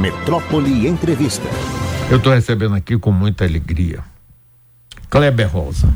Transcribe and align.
Metrópole 0.00 0.88
Entrevista. 0.88 1.46
Eu 2.10 2.16
estou 2.16 2.32
recebendo 2.32 2.74
aqui 2.74 2.96
com 2.96 3.12
muita 3.12 3.44
alegria 3.44 4.02
Kleber 5.10 5.46
Rosa. 5.46 5.94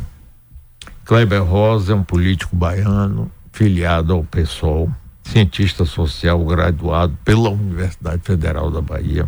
Kleber 1.06 1.42
Rosa 1.42 1.94
é 1.94 1.96
um 1.96 2.04
político 2.04 2.54
baiano, 2.54 3.32
filiado 3.50 4.12
ao 4.12 4.22
PSOL, 4.22 4.92
cientista 5.22 5.86
social 5.86 6.44
graduado 6.44 7.16
pela 7.24 7.48
Universidade 7.48 8.20
Federal 8.22 8.70
da 8.70 8.82
Bahia, 8.82 9.26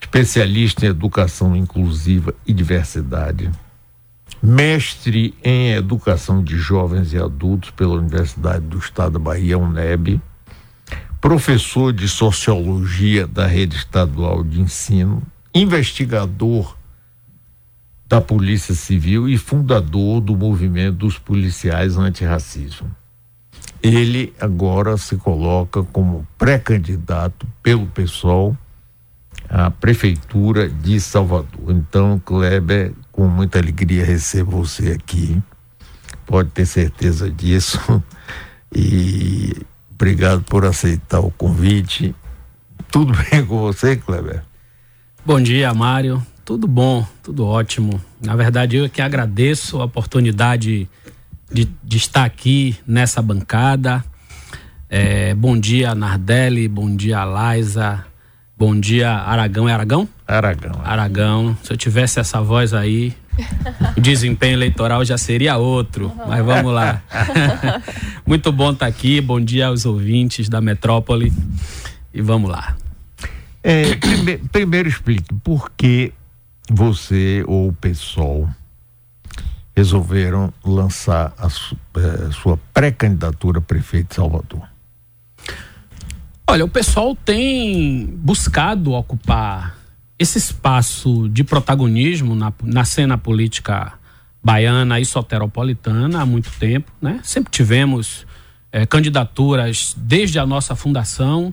especialista 0.00 0.86
em 0.86 0.88
educação 0.88 1.54
inclusiva 1.54 2.32
e 2.46 2.54
diversidade, 2.54 3.50
mestre 4.42 5.34
em 5.44 5.72
educação 5.72 6.42
de 6.42 6.56
jovens 6.56 7.12
e 7.12 7.18
adultos 7.18 7.70
pela 7.70 7.96
Universidade 7.96 8.64
do 8.64 8.78
Estado 8.78 9.12
da 9.12 9.18
Bahia, 9.18 9.58
UNEB, 9.58 10.22
professor 11.20 11.92
de 11.92 12.08
sociologia 12.08 13.26
da 13.26 13.46
rede 13.46 13.76
estadual 13.76 14.44
de 14.44 14.60
ensino, 14.60 15.22
investigador 15.54 16.76
da 18.08 18.20
Polícia 18.20 18.74
Civil 18.74 19.28
e 19.28 19.36
fundador 19.36 20.20
do 20.20 20.36
movimento 20.36 20.96
dos 20.98 21.18
policiais 21.18 21.96
antirracismo. 21.96 22.94
Ele 23.82 24.32
agora 24.40 24.96
se 24.96 25.16
coloca 25.16 25.82
como 25.82 26.26
pré-candidato 26.38 27.46
pelo 27.62 27.86
PSOL 27.86 28.56
à 29.48 29.70
Prefeitura 29.70 30.68
de 30.68 31.00
Salvador. 31.00 31.70
Então, 31.70 32.20
Kleber, 32.24 32.92
com 33.12 33.26
muita 33.26 33.58
alegria 33.58 34.04
recebo 34.04 34.62
você 34.62 34.92
aqui. 34.92 35.40
Pode 36.24 36.50
ter 36.50 36.66
certeza 36.66 37.30
disso. 37.30 37.80
E 38.78 39.64
obrigado 39.96 40.42
por 40.42 40.64
aceitar 40.64 41.20
o 41.20 41.30
convite. 41.30 42.14
Tudo 42.90 43.12
bem 43.30 43.44
com 43.44 43.58
você, 43.58 43.96
Kleber? 43.96 44.42
Bom 45.24 45.40
dia, 45.40 45.72
Mário. 45.74 46.24
Tudo 46.44 46.68
bom, 46.68 47.04
tudo 47.22 47.44
ótimo. 47.44 48.00
Na 48.22 48.36
verdade, 48.36 48.76
eu 48.76 48.88
que 48.88 49.02
agradeço 49.02 49.80
a 49.80 49.84
oportunidade 49.84 50.88
de, 51.50 51.68
de 51.82 51.96
estar 51.96 52.24
aqui 52.24 52.76
nessa 52.86 53.20
bancada. 53.20 54.04
É, 54.88 55.34
bom 55.34 55.58
dia, 55.58 55.94
Nardelli. 55.94 56.68
Bom 56.68 56.94
dia, 56.94 57.24
Laisa. 57.24 58.04
Bom 58.56 58.78
dia, 58.78 59.10
Aragão. 59.10 59.68
É 59.68 59.72
Aragão? 59.72 60.08
Aragão. 60.26 60.80
Aragão. 60.84 61.58
Se 61.62 61.72
eu 61.72 61.76
tivesse 61.76 62.20
essa 62.20 62.40
voz 62.40 62.72
aí, 62.72 63.12
o 63.96 64.00
desempenho 64.00 64.54
eleitoral 64.54 65.04
já 65.04 65.18
seria 65.18 65.56
outro. 65.56 66.12
Mas 66.26 66.44
vamos 66.44 66.72
lá. 66.72 67.02
Muito 68.26 68.50
bom 68.52 68.72
estar 68.72 68.86
aqui. 68.86 69.20
Bom 69.20 69.40
dia 69.40 69.66
aos 69.66 69.84
ouvintes 69.84 70.48
da 70.48 70.60
Metrópole. 70.60 71.32
E 72.12 72.20
vamos 72.20 72.50
lá. 72.50 72.76
É, 73.62 73.96
prime, 73.96 74.38
primeiro 74.52 74.88
explique 74.88 75.34
por 75.42 75.70
que 75.76 76.12
você 76.70 77.44
ou 77.46 77.68
o 77.68 77.72
PSOL 77.72 78.48
resolveram 79.76 80.52
lançar 80.64 81.34
a 81.36 81.50
su, 81.50 81.76
eh, 81.96 82.30
sua 82.32 82.58
pré-candidatura 82.72 83.58
a 83.58 83.60
prefeito 83.60 84.08
de 84.08 84.14
Salvador? 84.14 84.62
Olha, 86.46 86.64
o 86.64 86.68
pessoal 86.68 87.14
tem 87.14 88.06
buscado 88.06 88.92
ocupar 88.92 89.75
esse 90.18 90.38
espaço 90.38 91.28
de 91.28 91.44
protagonismo 91.44 92.34
na, 92.34 92.52
na 92.62 92.84
cena 92.84 93.18
política 93.18 93.92
baiana 94.42 95.00
e 95.00 95.04
soteropolitana 95.04 96.22
há 96.22 96.26
muito 96.26 96.50
tempo, 96.58 96.90
né? 97.02 97.20
Sempre 97.22 97.50
tivemos 97.50 98.26
eh, 98.72 98.86
candidaturas 98.86 99.94
desde 99.98 100.38
a 100.38 100.46
nossa 100.46 100.76
fundação 100.76 101.52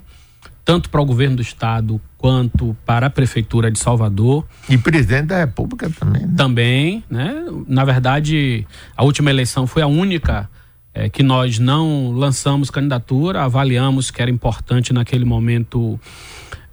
tanto 0.66 0.90
para 0.90 1.02
o 1.02 1.06
governo 1.06 1.38
do 1.38 1.42
estado 1.42 2.00
quanto 2.18 2.76
para 2.86 3.08
a 3.08 3.10
prefeitura 3.10 3.70
de 3.70 3.78
Salvador. 3.78 4.46
E 4.70 4.78
presidente 4.78 5.28
da 5.28 5.40
República 5.40 5.90
também. 5.90 6.22
Né? 6.22 6.34
Também, 6.38 7.04
né? 7.10 7.46
Na 7.68 7.84
verdade, 7.84 8.66
a 8.96 9.04
última 9.04 9.30
eleição 9.30 9.68
foi 9.68 9.82
a 9.82 9.88
única 9.88 10.50
é, 10.94 11.10
que 11.10 11.22
nós 11.22 11.60
não 11.60 12.12
lançamos 12.12 12.70
candidatura, 12.70 13.44
avaliamos 13.44 14.10
que 14.10 14.22
era 14.22 14.32
importante 14.32 14.94
naquele 14.94 15.26
momento 15.26 16.00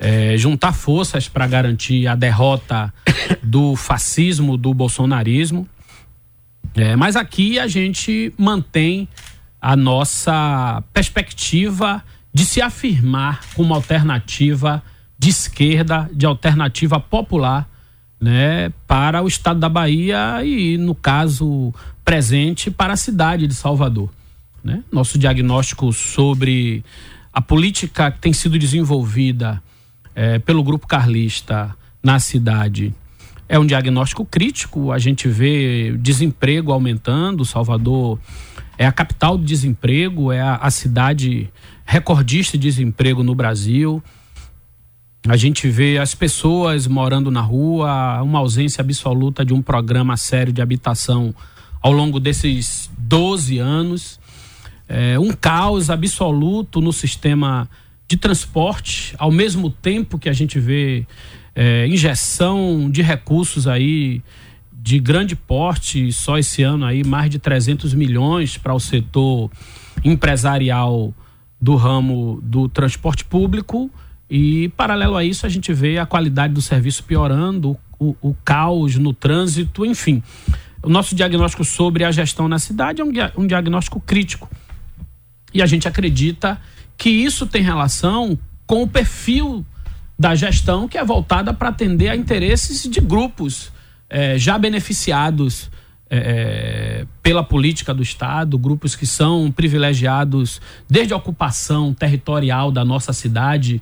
é, 0.01 0.35
juntar 0.39 0.73
forças 0.73 1.29
para 1.29 1.47
garantir 1.47 2.09
a 2.09 2.15
derrota 2.15 2.93
do 3.43 3.77
fascismo, 3.77 4.57
do 4.57 4.73
bolsonarismo. 4.73 5.69
É, 6.75 6.97
mas 6.97 7.17
aqui 7.17 7.59
a 7.59 7.69
gente 7.69 8.33
mantém 8.39 9.07
a 9.61 9.77
nossa 9.77 10.83
perspectiva 10.95 12.03
de 12.33 12.47
se 12.47 12.63
afirmar 12.63 13.41
como 13.55 13.75
alternativa 13.75 14.83
de 15.19 15.29
esquerda, 15.29 16.09
de 16.15 16.25
alternativa 16.25 16.99
popular, 16.99 17.69
né, 18.19 18.73
para 18.87 19.23
o 19.23 19.29
estado 19.29 19.61
da 19.61 19.69
Bahia 19.69 20.43
e, 20.45 20.79
no 20.79 20.95
caso 20.95 21.75
presente, 22.05 22.71
para 22.71 22.95
a 22.95 22.97
cidade 22.97 23.47
de 23.47 23.55
Salvador. 23.55 24.11
Né? 24.63 24.83
Nosso 24.91 25.19
diagnóstico 25.19 25.93
sobre 25.93 26.85
a 27.33 27.41
política 27.41 28.11
que 28.11 28.19
tem 28.19 28.33
sido 28.33 28.59
desenvolvida 28.59 29.63
é, 30.15 30.39
pelo 30.39 30.63
grupo 30.63 30.87
carlista 30.87 31.75
na 32.03 32.19
cidade 32.19 32.95
é 33.51 33.59
um 33.59 33.67
diagnóstico 33.67 34.25
crítico. 34.25 34.93
A 34.93 34.99
gente 34.99 35.27
vê 35.27 35.97
desemprego 35.99 36.73
aumentando. 36.73 37.45
Salvador 37.45 38.17
é 38.79 38.87
a 38.87 38.93
capital 38.93 39.37
do 39.37 39.45
desemprego, 39.45 40.31
é 40.31 40.41
a, 40.41 40.55
a 40.55 40.71
cidade 40.71 41.51
recordista 41.85 42.57
de 42.57 42.69
desemprego 42.69 43.25
no 43.25 43.35
Brasil. 43.35 44.01
A 45.27 45.37
gente 45.37 45.69
vê 45.69 45.99
as 45.99 46.15
pessoas 46.15 46.87
morando 46.87 47.29
na 47.29 47.41
rua, 47.41 48.23
uma 48.23 48.39
ausência 48.39 48.83
absoluta 48.83 49.45
de 49.45 49.53
um 49.53 49.61
programa 49.61 50.17
sério 50.17 50.53
de 50.53 50.63
habitação 50.63 51.35
ao 51.83 51.91
longo 51.91 52.21
desses 52.21 52.89
12 52.97 53.59
anos. 53.59 54.21
É, 54.89 55.19
um 55.19 55.33
caos 55.33 55.91
absoluto 55.91 56.81
no 56.81 56.93
sistema 56.93 57.69
de 58.11 58.17
transporte, 58.17 59.15
ao 59.19 59.31
mesmo 59.31 59.71
tempo 59.71 60.19
que 60.19 60.29
a 60.29 60.33
gente 60.33 60.59
vê 60.59 61.07
é, 61.55 61.87
injeção 61.87 62.91
de 62.91 63.03
recursos 63.03 63.69
aí 63.69 64.21
de 64.73 64.99
grande 64.99 65.37
porte, 65.37 66.13
só 66.13 66.37
esse 66.37 66.61
ano 66.65 66.85
aí 66.85 67.05
mais 67.05 67.31
de 67.31 67.39
300 67.39 67.95
milhões 67.95 68.59
para 68.59 68.75
o 68.75 68.81
setor 68.81 69.49
empresarial 70.05 71.15
do 71.61 71.77
ramo 71.77 72.41
do 72.43 72.69
transporte 72.69 73.25
público 73.25 73.89
e, 74.29 74.71
paralelo 74.71 75.17
a 75.17 75.25
isso, 75.25 75.47
a 75.47 75.49
gente 75.49 75.73
vê 75.73 75.97
a 75.97 76.05
qualidade 76.05 76.53
do 76.53 76.61
serviço 76.61 77.05
piorando, 77.05 77.79
o, 77.97 78.17
o 78.21 78.35
caos 78.45 78.97
no 78.97 79.13
trânsito, 79.13 79.87
enfim. 79.87 80.21
O 80.83 80.89
nosso 80.89 81.15
diagnóstico 81.15 81.65
sobre 81.65 82.03
a 82.03 82.11
gestão 82.11 82.49
na 82.49 82.59
cidade 82.59 83.01
é 83.01 83.05
um, 83.05 83.13
um 83.37 83.47
diagnóstico 83.47 84.01
crítico. 84.01 84.51
E 85.55 85.63
a 85.63 85.67
gente 85.67 85.87
acredita 85.87 86.61
que 87.01 87.09
isso 87.09 87.47
tem 87.47 87.63
relação 87.63 88.39
com 88.67 88.83
o 88.83 88.87
perfil 88.87 89.65
da 90.19 90.35
gestão 90.35 90.87
que 90.87 90.99
é 90.99 91.05
voltada 91.05 91.55
para 91.55 91.71
atender 91.71 92.11
a 92.11 92.15
interesses 92.15 92.83
de 92.83 93.01
grupos 93.01 93.73
eh, 94.11 94.37
já 94.37 94.59
beneficiados 94.59 95.71
é, 96.11 97.07
pela 97.23 97.43
política 97.43 97.95
do 97.95 98.03
Estado, 98.03 98.59
grupos 98.59 98.95
que 98.95 99.07
são 99.07 99.51
privilegiados 99.51 100.61
desde 100.87 101.15
a 101.15 101.17
ocupação 101.17 101.95
territorial 101.95 102.71
da 102.71 102.85
nossa 102.85 103.15
cidade 103.15 103.81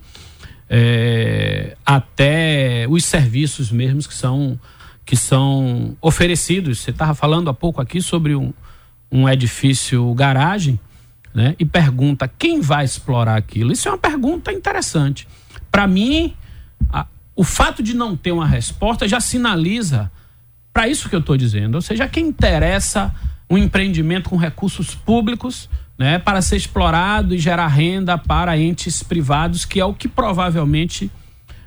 até 1.85 2.85
os 2.87 3.03
serviços 3.03 3.69
mesmos 3.69 4.07
que 4.07 4.13
são, 4.13 4.57
que 5.03 5.15
são 5.17 5.97
oferecidos. 5.99 6.79
Você 6.79 6.91
estava 6.91 7.13
falando 7.13 7.49
há 7.49 7.53
pouco 7.53 7.81
aqui 7.81 8.01
sobre 8.01 8.33
um, 8.35 8.53
um 9.11 9.27
edifício 9.27 10.13
garagem 10.13 10.79
né, 11.33 11.55
e 11.59 11.65
pergunta 11.65 12.27
quem 12.27 12.61
vai 12.61 12.85
explorar 12.85 13.35
aquilo. 13.35 13.71
Isso 13.71 13.87
é 13.87 13.91
uma 13.91 13.97
pergunta 13.97 14.51
interessante. 14.51 15.27
Para 15.71 15.87
mim, 15.87 16.33
a, 16.91 17.05
o 17.35 17.43
fato 17.43 17.83
de 17.83 17.95
não 17.95 18.15
ter 18.15 18.31
uma 18.31 18.47
resposta 18.47 19.07
já 19.07 19.19
sinaliza 19.19 20.11
para 20.73 20.87
isso 20.87 21.09
que 21.09 21.15
eu 21.15 21.19
estou 21.19 21.37
dizendo. 21.37 21.75
Ou 21.75 21.81
seja, 21.81 22.07
quem 22.07 22.27
interessa 22.27 23.13
um 23.49 23.57
empreendimento 23.57 24.29
com 24.29 24.37
recursos 24.37 24.93
públicos 24.93 25.69
né, 25.97 26.17
para 26.17 26.41
ser 26.41 26.55
explorado 26.55 27.35
e 27.35 27.37
gerar 27.37 27.67
renda 27.67 28.17
para 28.17 28.57
entes 28.57 29.03
privados, 29.03 29.65
que 29.65 29.79
é 29.79 29.85
o 29.85 29.93
que 29.93 30.07
provavelmente 30.07 31.11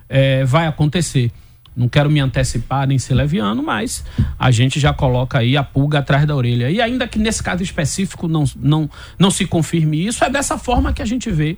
é, 0.08 0.44
vai 0.44 0.66
acontecer. 0.66 1.30
Não 1.74 1.88
quero 1.88 2.10
me 2.10 2.20
antecipar 2.20 2.86
nem 2.86 2.98
ser 2.98 3.14
leviano, 3.14 3.62
mas 3.62 4.04
a 4.38 4.50
gente 4.50 4.78
já 4.78 4.92
coloca 4.92 5.38
aí 5.38 5.56
a 5.56 5.62
pulga 5.62 6.00
atrás 6.00 6.26
da 6.26 6.36
orelha. 6.36 6.70
E 6.70 6.80
ainda 6.80 7.08
que 7.08 7.18
nesse 7.18 7.42
caso 7.42 7.62
específico 7.62 8.28
não, 8.28 8.44
não, 8.56 8.90
não 9.18 9.30
se 9.30 9.46
confirme 9.46 10.06
isso, 10.06 10.24
é 10.24 10.30
dessa 10.30 10.58
forma 10.58 10.92
que 10.92 11.02
a 11.02 11.06
gente 11.06 11.30
vê 11.30 11.56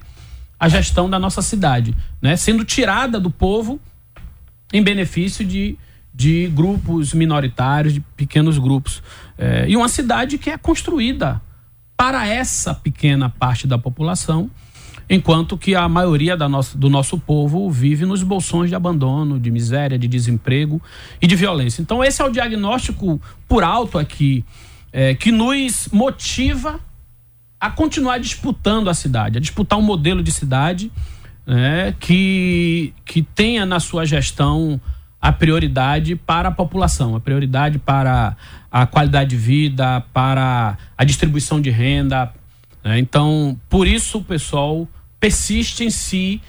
a 0.59 0.69
gestão 0.69 1.11
da 1.11 1.19
nossa 1.19 1.43
cidade, 1.43 1.95
né? 2.23 2.37
sendo 2.37 2.65
tirada 2.65 3.19
do 3.19 3.31
povo 3.31 3.81
em 4.73 4.83
benefício 4.83 5.45
de 5.45 5.77
de 6.15 6.47
grupos 6.47 7.13
minoritários, 7.13 7.93
de 7.93 8.01
pequenos 8.01 8.57
grupos. 8.57 9.03
É, 9.37 9.69
e 9.69 9.77
uma 9.77 9.89
cidade 9.89 10.39
que 10.39 10.49
é 10.49 10.57
construída 10.57 11.43
para 11.97 12.27
essa 12.27 12.73
pequena 12.73 13.29
parte 13.29 13.67
da 13.67 13.77
população 13.77 14.49
enquanto 15.09 15.57
que 15.57 15.75
a 15.75 15.89
maioria 15.89 16.37
nossa, 16.37 16.77
do 16.77 16.89
nosso 16.89 17.19
povo 17.19 17.71
vive 17.71 18.07
nos 18.07 18.23
bolsões 18.23 18.71
de 18.71 18.75
abandono, 18.75 19.39
de 19.39 19.51
miséria, 19.51 19.99
de 19.99 20.09
desemprego 20.09 20.81
e 21.21 21.27
de 21.27 21.37
violência. 21.37 21.83
Então, 21.83 22.03
esse 22.03 22.23
é 22.23 22.25
o 22.25 22.31
diagnóstico 22.31 23.21
por 23.49 23.63
alto 23.63 23.99
aqui, 23.99 24.45
é, 24.93 25.15
que 25.15 25.31
nos 25.31 25.89
motiva 25.93 26.81
a 27.61 27.71
continuar 27.71 28.19
disputando 28.19 28.89
a 28.89 28.95
cidade, 28.95 29.39
a 29.39 29.41
disputar 29.41 29.79
um 29.79 29.83
modelo 29.83 30.23
de 30.23 30.31
cidade 30.31 30.93
né, 31.47 31.95
que, 31.99 32.93
que 33.05 33.23
tenha 33.23 33.65
na 33.67 33.81
sua 33.81 34.05
gestão 34.05 34.81
a 35.21 35.33
prioridade 35.33 36.15
para 36.17 36.51
a 36.51 36.53
população, 36.53 37.17
a 37.17 37.21
prioridade 37.21 37.79
para 37.79 38.37
a 38.71 38.87
qualidade 38.87 39.31
de 39.31 39.37
vida, 39.37 40.05
para 40.13 40.77
a 40.99 41.05
distribuição 41.05 41.61
de 41.61 41.71
renda. 41.71 42.31
Né? 42.85 42.99
Então, 42.99 43.59
por 43.69 43.89
isso 43.89 44.19
o 44.19 44.25
pessoal 44.25 44.87
persiste 45.19 45.83
em 45.85 45.91
se 45.91 46.41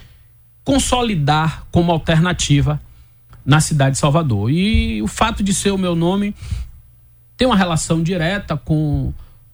consolidar 0.63 1.65
como 1.71 1.91
alternativa 1.91 2.81
na 3.45 3.61
cidade 3.61 3.91
de 3.91 3.99
Salvador. 3.99 4.51
E 4.51 5.01
o 5.01 5.07
fato 5.07 5.41
de 5.41 5.53
ser 5.53 5.71
o 5.71 5.77
meu 5.77 5.95
nome 5.95 6.35
tem 7.37 7.47
uma 7.47 7.55
relação 7.55 8.03
direta 8.03 8.57
com, 8.57 9.13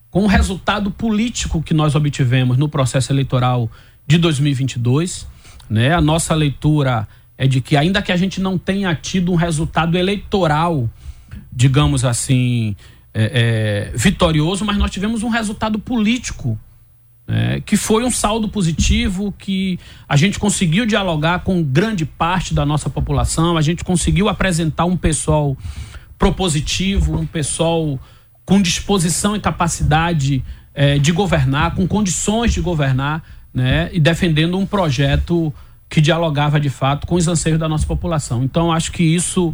com 0.09 0.23
o 0.23 0.27
resultado 0.27 0.89
político 0.89 1.61
que 1.61 1.73
nós 1.73 1.93
obtivemos 1.93 2.57
no 2.57 2.67
processo 2.67 3.11
eleitoral 3.11 3.69
de 4.07 4.17
2022. 4.17 5.27
Né? 5.69 5.93
A 5.93 6.01
nossa 6.01 6.33
leitura 6.33 7.07
é 7.37 7.45
de 7.45 7.59
que, 7.59 7.75
ainda 7.75 8.01
que 8.01 8.11
a 8.11 8.17
gente 8.17 8.39
não 8.39 8.57
tenha 8.57 8.95
tido 8.95 9.31
um 9.31 9.35
resultado 9.35 9.97
eleitoral, 9.97 10.89
digamos 11.51 12.05
assim, 12.05 12.75
é, 13.13 13.91
é, 13.93 13.97
vitorioso, 13.97 14.63
mas 14.63 14.77
nós 14.77 14.91
tivemos 14.91 15.23
um 15.23 15.29
resultado 15.29 15.77
político 15.77 16.57
é, 17.27 17.61
que 17.61 17.77
foi 17.77 18.03
um 18.03 18.11
saldo 18.11 18.49
positivo, 18.49 19.33
que 19.37 19.79
a 20.07 20.17
gente 20.17 20.37
conseguiu 20.37 20.85
dialogar 20.85 21.39
com 21.39 21.63
grande 21.63 22.05
parte 22.05 22.53
da 22.53 22.65
nossa 22.65 22.89
população, 22.89 23.57
a 23.57 23.61
gente 23.61 23.83
conseguiu 23.83 24.27
apresentar 24.27 24.85
um 24.85 24.97
pessoal 24.97 25.55
propositivo, 26.17 27.17
um 27.17 27.25
pessoal 27.25 27.99
com 28.45 28.61
disposição 28.61 29.35
e 29.35 29.39
capacidade 29.39 30.43
é, 30.73 30.99
de 30.99 31.11
governar, 31.11 31.75
com 31.75 31.87
condições 31.87 32.53
de 32.53 32.61
governar, 32.61 33.23
né, 33.53 33.89
e 33.91 33.99
defendendo 33.99 34.57
um 34.57 34.65
projeto 34.65 35.53
que 35.89 35.99
dialogava 35.99 36.59
de 36.59 36.69
fato 36.69 37.05
com 37.05 37.15
os 37.15 37.27
anseios 37.27 37.59
da 37.59 37.67
nossa 37.67 37.85
população. 37.85 38.43
Então, 38.43 38.71
acho 38.71 38.91
que 38.91 39.03
isso 39.03 39.53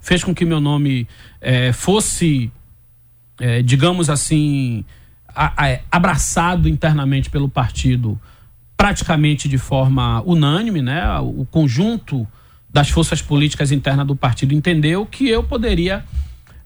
fez 0.00 0.22
com 0.22 0.34
que 0.34 0.44
meu 0.44 0.60
nome 0.60 1.06
é, 1.40 1.72
fosse, 1.72 2.50
é, 3.40 3.62
digamos 3.62 4.10
assim, 4.10 4.84
abraçado 5.90 6.68
internamente 6.68 7.28
pelo 7.28 7.48
partido 7.48 8.18
praticamente 8.76 9.48
de 9.48 9.58
forma 9.58 10.22
unânime, 10.22 10.82
né? 10.82 11.18
O 11.20 11.46
conjunto 11.50 12.26
das 12.68 12.90
forças 12.90 13.22
políticas 13.22 13.72
internas 13.72 14.06
do 14.06 14.14
partido 14.14 14.54
entendeu 14.54 15.06
que 15.06 15.28
eu 15.28 15.42
poderia 15.42 16.04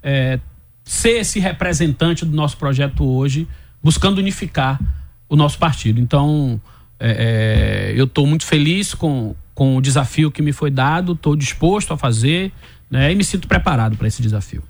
é, 0.02 0.40
ser 0.84 1.20
esse 1.20 1.38
representante 1.38 2.24
do 2.24 2.34
nosso 2.34 2.56
projeto 2.56 3.04
hoje, 3.04 3.46
buscando 3.82 4.18
unificar 4.18 4.80
o 5.28 5.36
nosso 5.36 5.58
partido. 5.58 6.00
Então, 6.00 6.60
é, 6.98 7.90
é, 7.90 8.00
eu 8.00 8.04
estou 8.04 8.26
muito 8.26 8.44
feliz 8.44 8.92
com, 8.92 9.34
com 9.54 9.76
o 9.76 9.80
desafio 9.80 10.30
que 10.30 10.42
me 10.42 10.52
foi 10.52 10.70
dado, 10.70 11.12
estou 11.12 11.36
disposto 11.36 11.94
a 11.94 11.96
fazer 11.96 12.52
né, 12.90 13.12
e 13.12 13.14
me 13.14 13.22
sinto 13.22 13.46
preparado 13.46 13.96
para 13.96 14.08
esse 14.08 14.20
desafio. 14.20 14.64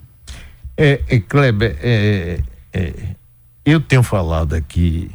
É, 0.76 1.00
é 1.08 1.19
Kleber, 1.19 1.76
é, 1.81 2.41
é, 2.73 2.94
eu 3.64 3.80
tenho 3.80 4.02
falado 4.02 4.54
aqui 4.54 5.10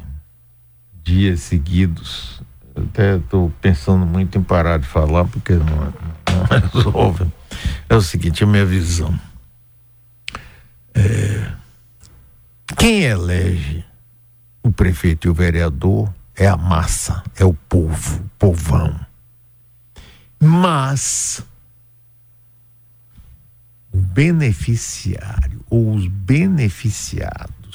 dias 1.02 1.40
seguidos, 1.40 2.42
até 2.74 3.16
estou 3.16 3.50
pensando 3.60 4.04
muito 4.04 4.36
em 4.38 4.42
parar 4.42 4.78
de 4.78 4.86
falar 4.86 5.24
porque 5.24 5.54
não, 5.54 5.66
não 5.66 6.44
resolve. 6.72 7.26
É 7.88 7.94
o 7.94 8.00
seguinte, 8.00 8.44
a 8.44 8.46
minha 8.46 8.66
visão. 8.66 9.18
É, 10.94 11.52
quem 12.76 13.02
elege 13.02 13.84
o 14.62 14.72
prefeito 14.72 15.28
e 15.28 15.30
o 15.30 15.34
vereador 15.34 16.12
é 16.34 16.46
a 16.46 16.56
massa, 16.56 17.22
é 17.36 17.44
o 17.44 17.54
povo, 17.54 18.20
o 18.20 18.28
povão. 18.38 18.98
Mas 20.38 21.42
o 23.92 23.98
beneficiário 23.98 25.64
ou 25.70 25.94
os 25.94 26.06
beneficiados 26.06 27.65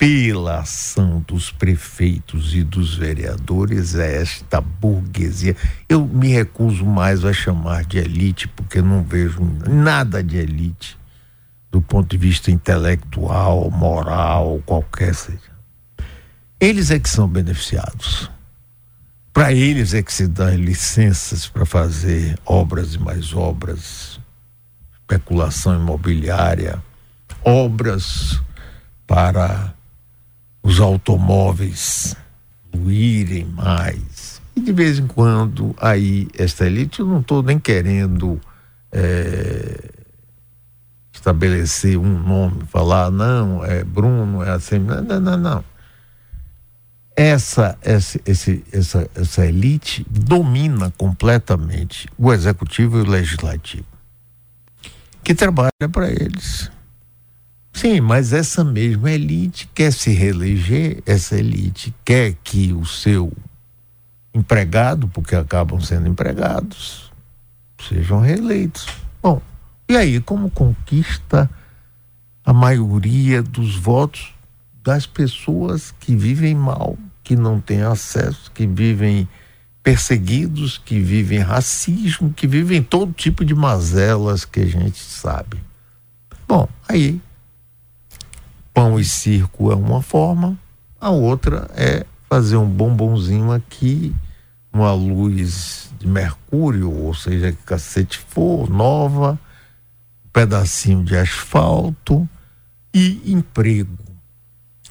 pela 0.00 0.60
ação 0.60 1.22
dos 1.28 1.50
prefeitos 1.50 2.54
e 2.54 2.64
dos 2.64 2.94
vereadores 2.94 3.94
é 3.94 4.22
esta 4.22 4.58
burguesia. 4.58 5.54
Eu 5.86 6.06
me 6.06 6.28
recuso 6.28 6.86
mais 6.86 7.22
a 7.22 7.34
chamar 7.34 7.84
de 7.84 7.98
elite 7.98 8.48
porque 8.48 8.80
não 8.80 9.02
vejo 9.02 9.42
nada 9.68 10.24
de 10.24 10.38
elite 10.38 10.98
do 11.70 11.82
ponto 11.82 12.08
de 12.08 12.16
vista 12.16 12.50
intelectual, 12.50 13.70
moral, 13.70 14.62
qualquer 14.64 15.14
seja. 15.14 15.52
Eles 16.58 16.90
é 16.90 16.98
que 16.98 17.10
são 17.10 17.28
beneficiados. 17.28 18.30
Para 19.34 19.52
eles 19.52 19.92
é 19.92 20.02
que 20.02 20.14
se 20.14 20.26
dá 20.26 20.50
licenças 20.52 21.46
para 21.46 21.66
fazer 21.66 22.38
obras 22.46 22.94
e 22.94 22.98
mais 22.98 23.34
obras, 23.34 24.18
especulação 24.94 25.74
imobiliária, 25.74 26.82
obras 27.44 28.40
para 29.06 29.74
os 30.62 30.80
automóveis 30.80 32.16
fluírem 32.70 33.44
mais. 33.46 34.40
E 34.54 34.60
de 34.60 34.72
vez 34.72 34.98
em 34.98 35.06
quando, 35.06 35.74
aí, 35.80 36.28
esta 36.36 36.66
elite, 36.66 37.00
eu 37.00 37.06
não 37.06 37.20
estou 37.20 37.42
nem 37.42 37.58
querendo 37.58 38.40
é, 38.92 39.90
estabelecer 41.12 41.96
um 41.96 42.18
nome, 42.18 42.64
falar, 42.66 43.10
não, 43.10 43.64
é 43.64 43.84
Bruno, 43.84 44.42
é 44.42 44.50
assim, 44.50 44.78
não, 44.78 45.02
não, 45.02 45.20
não. 45.20 45.36
não 45.36 45.64
essa, 47.20 47.76
essa, 47.82 48.18
esse, 48.24 48.64
essa, 48.72 49.10
essa 49.14 49.46
elite 49.46 50.06
domina 50.08 50.90
completamente 50.96 52.08
o 52.16 52.32
executivo 52.32 52.98
e 52.98 53.02
o 53.02 53.10
legislativo, 53.10 53.84
que 55.22 55.34
trabalha 55.34 55.70
para 55.92 56.10
eles. 56.10 56.70
Sim, 57.80 57.98
mas 58.02 58.34
essa 58.34 58.62
mesma 58.62 59.10
elite 59.10 59.66
quer 59.74 59.90
se 59.90 60.10
reeleger, 60.10 61.02
essa 61.06 61.34
elite 61.34 61.94
quer 62.04 62.34
que 62.44 62.74
o 62.74 62.84
seu 62.84 63.32
empregado, 64.34 65.08
porque 65.08 65.34
acabam 65.34 65.80
sendo 65.80 66.06
empregados, 66.06 67.10
sejam 67.88 68.20
reeleitos. 68.20 68.86
Bom, 69.22 69.40
e 69.88 69.96
aí 69.96 70.20
como 70.20 70.50
conquista 70.50 71.48
a 72.44 72.52
maioria 72.52 73.42
dos 73.42 73.76
votos 73.76 74.34
das 74.84 75.06
pessoas 75.06 75.90
que 76.00 76.14
vivem 76.14 76.54
mal 76.54 76.98
que 77.24 77.34
não 77.34 77.58
têm 77.62 77.80
acesso, 77.80 78.52
que 78.52 78.66
vivem 78.66 79.26
perseguidos, 79.82 80.76
que 80.76 81.00
vivem 81.00 81.38
racismo, 81.38 82.30
que 82.30 82.46
vivem 82.46 82.82
todo 82.82 83.14
tipo 83.14 83.42
de 83.42 83.54
mazelas 83.54 84.44
que 84.44 84.60
a 84.60 84.66
gente 84.66 84.98
sabe. 84.98 85.56
Bom, 86.46 86.68
aí 86.86 87.22
pão 88.72 88.98
e 88.98 89.04
circo 89.04 89.70
é 89.70 89.74
uma 89.74 90.02
forma, 90.02 90.58
a 91.00 91.10
outra 91.10 91.70
é 91.74 92.04
fazer 92.28 92.56
um 92.56 92.68
bombonzinho 92.68 93.50
aqui, 93.50 94.14
uma 94.72 94.92
luz 94.92 95.92
de 95.98 96.06
mercúrio, 96.06 96.92
ou 96.92 97.12
seja, 97.12 97.52
que 97.52 97.62
cacete 97.64 98.18
for, 98.18 98.70
nova, 98.70 99.32
um 100.24 100.28
pedacinho 100.32 101.02
de 101.02 101.16
asfalto 101.16 102.28
e 102.94 103.32
emprego 103.32 103.98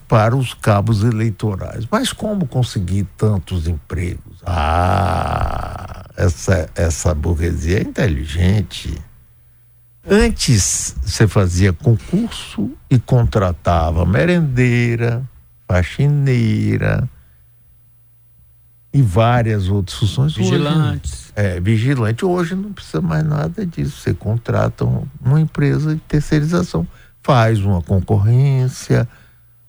para 0.08 0.36
os 0.36 0.56
cabos 0.56 1.04
eleitorais. 1.04 1.88
Mas 1.90 2.12
como 2.12 2.48
conseguir 2.48 3.08
tantos 3.16 3.68
empregos? 3.68 4.42
Ah, 4.44 6.04
essa, 6.18 6.70
essa 6.76 7.14
burguesia 7.14 7.78
é 7.78 7.84
inteligente. 7.84 9.00
Antes 10.08 10.96
você 11.04 11.28
fazia 11.28 11.74
concurso 11.74 12.72
e 12.90 12.98
contratava 12.98 14.06
merendeira, 14.06 15.24
faxineira 15.68 17.08
e 18.94 19.02
várias 19.02 19.70
outras 19.70 19.98
funções. 19.98 20.36
Vigilantes. 20.36 21.26
Hoje, 21.26 21.34
é, 21.36 21.60
vigilante. 21.60 22.26
Hoje 22.26 22.56
não 22.56 22.74
precisa 22.74 23.02
mais 23.02 23.24
nada 23.24 23.66
disso. 23.66 24.02
Você 24.02 24.14
contrata 24.14 24.86
uma 25.22 25.40
empresa 25.40 25.94
de 25.94 26.02
terceirização, 26.02 26.88
faz 27.22 27.60
uma 27.60 27.82
concorrência 27.82 29.08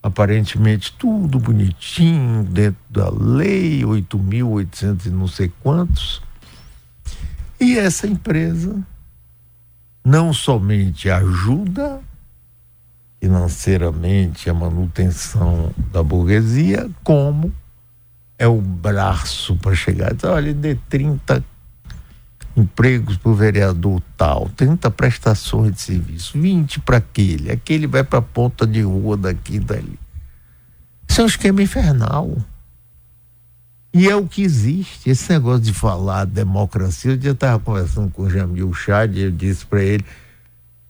aparentemente 0.02 0.94
tudo 0.98 1.38
bonitinho, 1.38 2.42
dentro 2.44 2.80
da 2.88 3.10
lei, 3.10 3.82
8.800 3.82 5.06
e 5.06 5.10
não 5.10 5.28
sei 5.28 5.52
quantos. 5.62 6.22
E 7.60 7.78
essa 7.78 8.06
empresa 8.06 8.74
não 10.04 10.32
somente 10.32 11.10
ajuda 11.10 12.00
financeiramente 13.20 14.48
a 14.48 14.54
manutenção 14.54 15.72
da 15.92 16.02
burguesia, 16.02 16.88
como 17.04 17.52
é 18.38 18.46
o 18.48 18.60
braço 18.60 19.54
para 19.56 19.74
chegar. 19.74 20.12
Então, 20.12 20.32
olha, 20.32 20.54
dê 20.54 20.74
30 20.88 21.44
empregos 22.56 23.16
para 23.18 23.30
o 23.30 23.34
vereador 23.34 24.02
tal, 24.16 24.48
30 24.56 24.90
prestações 24.90 25.72
de 25.72 25.80
serviço, 25.80 26.40
20 26.40 26.80
para 26.80 26.96
aquele, 26.96 27.50
aquele 27.52 27.86
vai 27.86 28.02
para 28.02 28.18
a 28.18 28.22
ponta 28.22 28.66
de 28.66 28.80
rua 28.80 29.16
daqui 29.16 29.56
e 29.56 29.60
dali. 29.60 29.98
Isso 31.06 31.20
é 31.20 31.24
um 31.24 31.26
esquema 31.26 31.62
infernal. 31.62 32.36
E 33.92 34.08
é 34.08 34.14
o 34.14 34.26
que 34.26 34.42
existe. 34.42 35.10
Esse 35.10 35.32
negócio 35.32 35.60
de 35.60 35.72
falar 35.72 36.24
democracia, 36.24 37.12
eu 37.12 37.20
já 37.20 37.32
estava 37.32 37.58
conversando 37.58 38.10
com 38.10 38.22
o 38.22 38.30
Jamil 38.30 38.72
Chad 38.72 39.16
e 39.16 39.22
eu 39.22 39.30
disse 39.30 39.66
para 39.66 39.82
ele: 39.82 40.04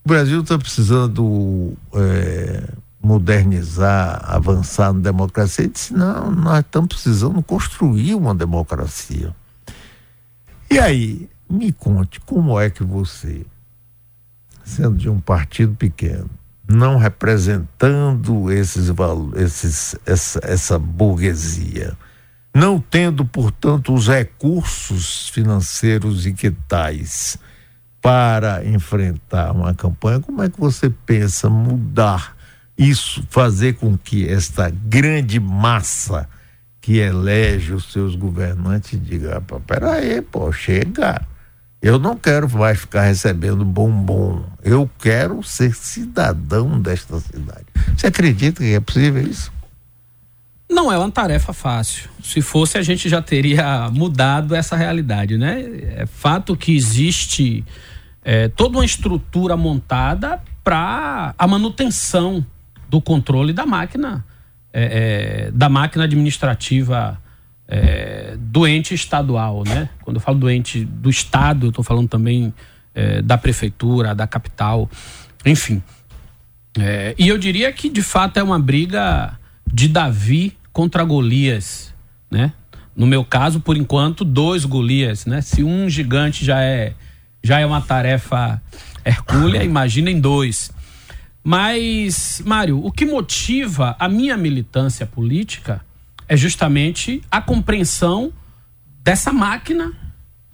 o 0.05 0.09
Brasil 0.09 0.41
está 0.41 0.59
precisando 0.59 1.77
é, 1.95 2.69
modernizar, 3.03 4.23
avançar 4.25 4.93
na 4.93 5.01
democracia. 5.01 5.65
Ele 5.65 5.73
disse: 5.73 5.95
não, 5.95 6.31
nós 6.31 6.61
estamos 6.61 6.89
precisando 6.89 7.43
construir 7.43 8.15
uma 8.15 8.35
democracia. 8.35 9.35
E 10.71 10.79
aí, 10.79 11.29
me 11.49 11.73
conte 11.73 12.21
como 12.21 12.61
é 12.61 12.71
que 12.71 12.85
você, 12.85 13.45
sendo 14.63 14.97
de 14.97 15.09
um 15.09 15.19
partido 15.19 15.75
pequeno, 15.75 16.31
não 16.69 16.97
representando 16.97 18.53
esses 18.53 18.89
esses 19.37 19.97
essa, 20.07 20.41
essa 20.45 20.79
burguesia, 20.79 21.97
não 22.55 22.81
tendo, 22.81 23.25
portanto, 23.25 23.95
os 23.95 24.09
recursos 24.09 25.29
financeiros 25.29 26.27
e 26.27 26.33
que 26.33 26.51
tais 26.51 27.39
para 28.03 28.65
enfrentar 28.65 29.53
uma 29.53 29.75
campanha, 29.75 30.21
como 30.21 30.43
é 30.43 30.49
que 30.49 30.59
você 30.59 30.89
pensa 30.89 31.49
mudar 31.49 32.37
isso, 32.77 33.23
fazer 33.29 33.75
com 33.75 33.97
que 33.97 34.27
esta 34.27 34.71
grande 34.71 35.39
massa 35.39 36.27
que 36.81 36.97
elege 36.97 37.75
os 37.75 37.93
seus 37.93 38.15
governantes 38.15 38.99
diga, 39.01 39.43
peraí, 39.67 40.23
pô, 40.23 40.51
chega, 40.51 41.21
eu 41.83 41.99
não 41.99 42.17
quero 42.17 42.49
mais 42.49 42.81
ficar 42.81 43.03
recebendo 43.03 43.65
bombom. 43.65 44.45
Eu 44.63 44.91
quero 44.99 45.43
ser 45.43 45.75
cidadão 45.75 46.81
desta 46.81 47.21
cidade. 47.21 47.67
Você 47.97 48.07
acredita 48.07 48.63
que 48.63 48.75
é 48.75 48.81
possível 48.81 49.23
isso? 49.23 49.53
Não 50.71 50.91
é 50.91 50.97
uma 50.97 51.11
tarefa 51.11 51.53
fácil. 51.53 52.09
Se 52.23 52.41
fosse, 52.41 52.79
a 52.79 52.83
gente 52.83 53.09
já 53.09 53.21
teria 53.21 53.91
mudado 53.91 54.55
essa 54.55 54.77
realidade, 54.77 55.37
né? 55.37 55.63
É 55.97 56.07
fato 56.07 56.57
que 56.57 56.77
existe 56.77 57.65
é, 58.25 58.47
toda 58.47 58.79
uma 58.79 58.85
estrutura 58.85 59.57
montada 59.57 60.41
para 60.63 61.35
a 61.37 61.47
manutenção 61.49 62.47
do 62.89 63.01
controle 63.01 63.53
da 63.53 63.67
máquina, 63.67 64.25
é, 64.73 65.49
é, 65.49 65.51
da 65.51 65.69
máquina 65.69 66.05
administrativa 66.05 67.21
é, 67.67 68.37
doente 68.39 68.95
estadual, 68.95 69.65
né? 69.67 69.89
Quando 70.03 70.17
eu 70.17 70.21
falo 70.21 70.39
doente 70.39 70.85
do 70.85 71.11
estado, 71.11 71.67
eu 71.67 71.71
estou 71.71 71.85
falando 71.85 72.09
também 72.09 72.55
é, 72.95 73.21
da 73.23 73.37
prefeitura, 73.37 74.15
da 74.15 74.27
capital, 74.27 74.89
enfim. 75.45 75.83
É, 76.79 77.15
e 77.19 77.27
eu 77.27 77.37
diria 77.37 77.73
que 77.73 77.89
de 77.89 78.03
fato 78.03 78.39
é 78.39 78.43
uma 78.43 78.59
briga 78.59 79.37
de 79.73 79.89
Davi 79.89 80.57
contra 80.81 81.05
Golias, 81.05 81.93
né? 82.31 82.55
No 82.97 83.07
meu 83.07 83.23
caso, 83.23 83.61
por 83.61 83.77
enquanto, 83.77 84.25
dois 84.25 84.65
Golias, 84.65 85.27
né? 85.27 85.43
Se 85.43 85.63
um 85.63 85.91
gigante 85.91 86.43
já 86.43 86.63
é 86.63 86.95
já 87.45 87.61
é 87.61 87.67
uma 87.67 87.83
tarefa 87.83 88.63
hercúlea, 89.05 89.63
imaginem 89.63 90.19
dois. 90.19 90.71
Mas, 91.45 92.43
Mário, 92.47 92.83
o 92.83 92.91
que 92.91 93.05
motiva 93.05 93.95
a 93.99 94.09
minha 94.09 94.39
militância 94.39 95.05
política 95.05 95.85
é 96.27 96.35
justamente 96.35 97.21
a 97.31 97.43
compreensão 97.43 98.33
dessa 99.05 99.35
máquina 99.35 99.93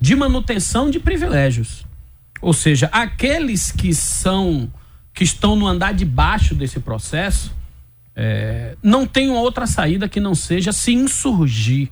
de 0.00 0.16
manutenção 0.16 0.90
de 0.90 0.98
privilégios. 0.98 1.86
Ou 2.42 2.52
seja, 2.52 2.88
aqueles 2.90 3.70
que 3.70 3.94
são 3.94 4.72
que 5.14 5.22
estão 5.22 5.54
no 5.54 5.68
andar 5.68 5.94
de 5.94 6.04
baixo 6.04 6.52
desse 6.52 6.80
processo 6.80 7.55
é, 8.16 8.76
não 8.82 9.06
tem 9.06 9.30
outra 9.30 9.66
saída 9.66 10.08
que 10.08 10.18
não 10.18 10.34
seja 10.34 10.72
se 10.72 10.94
insurgir 10.94 11.90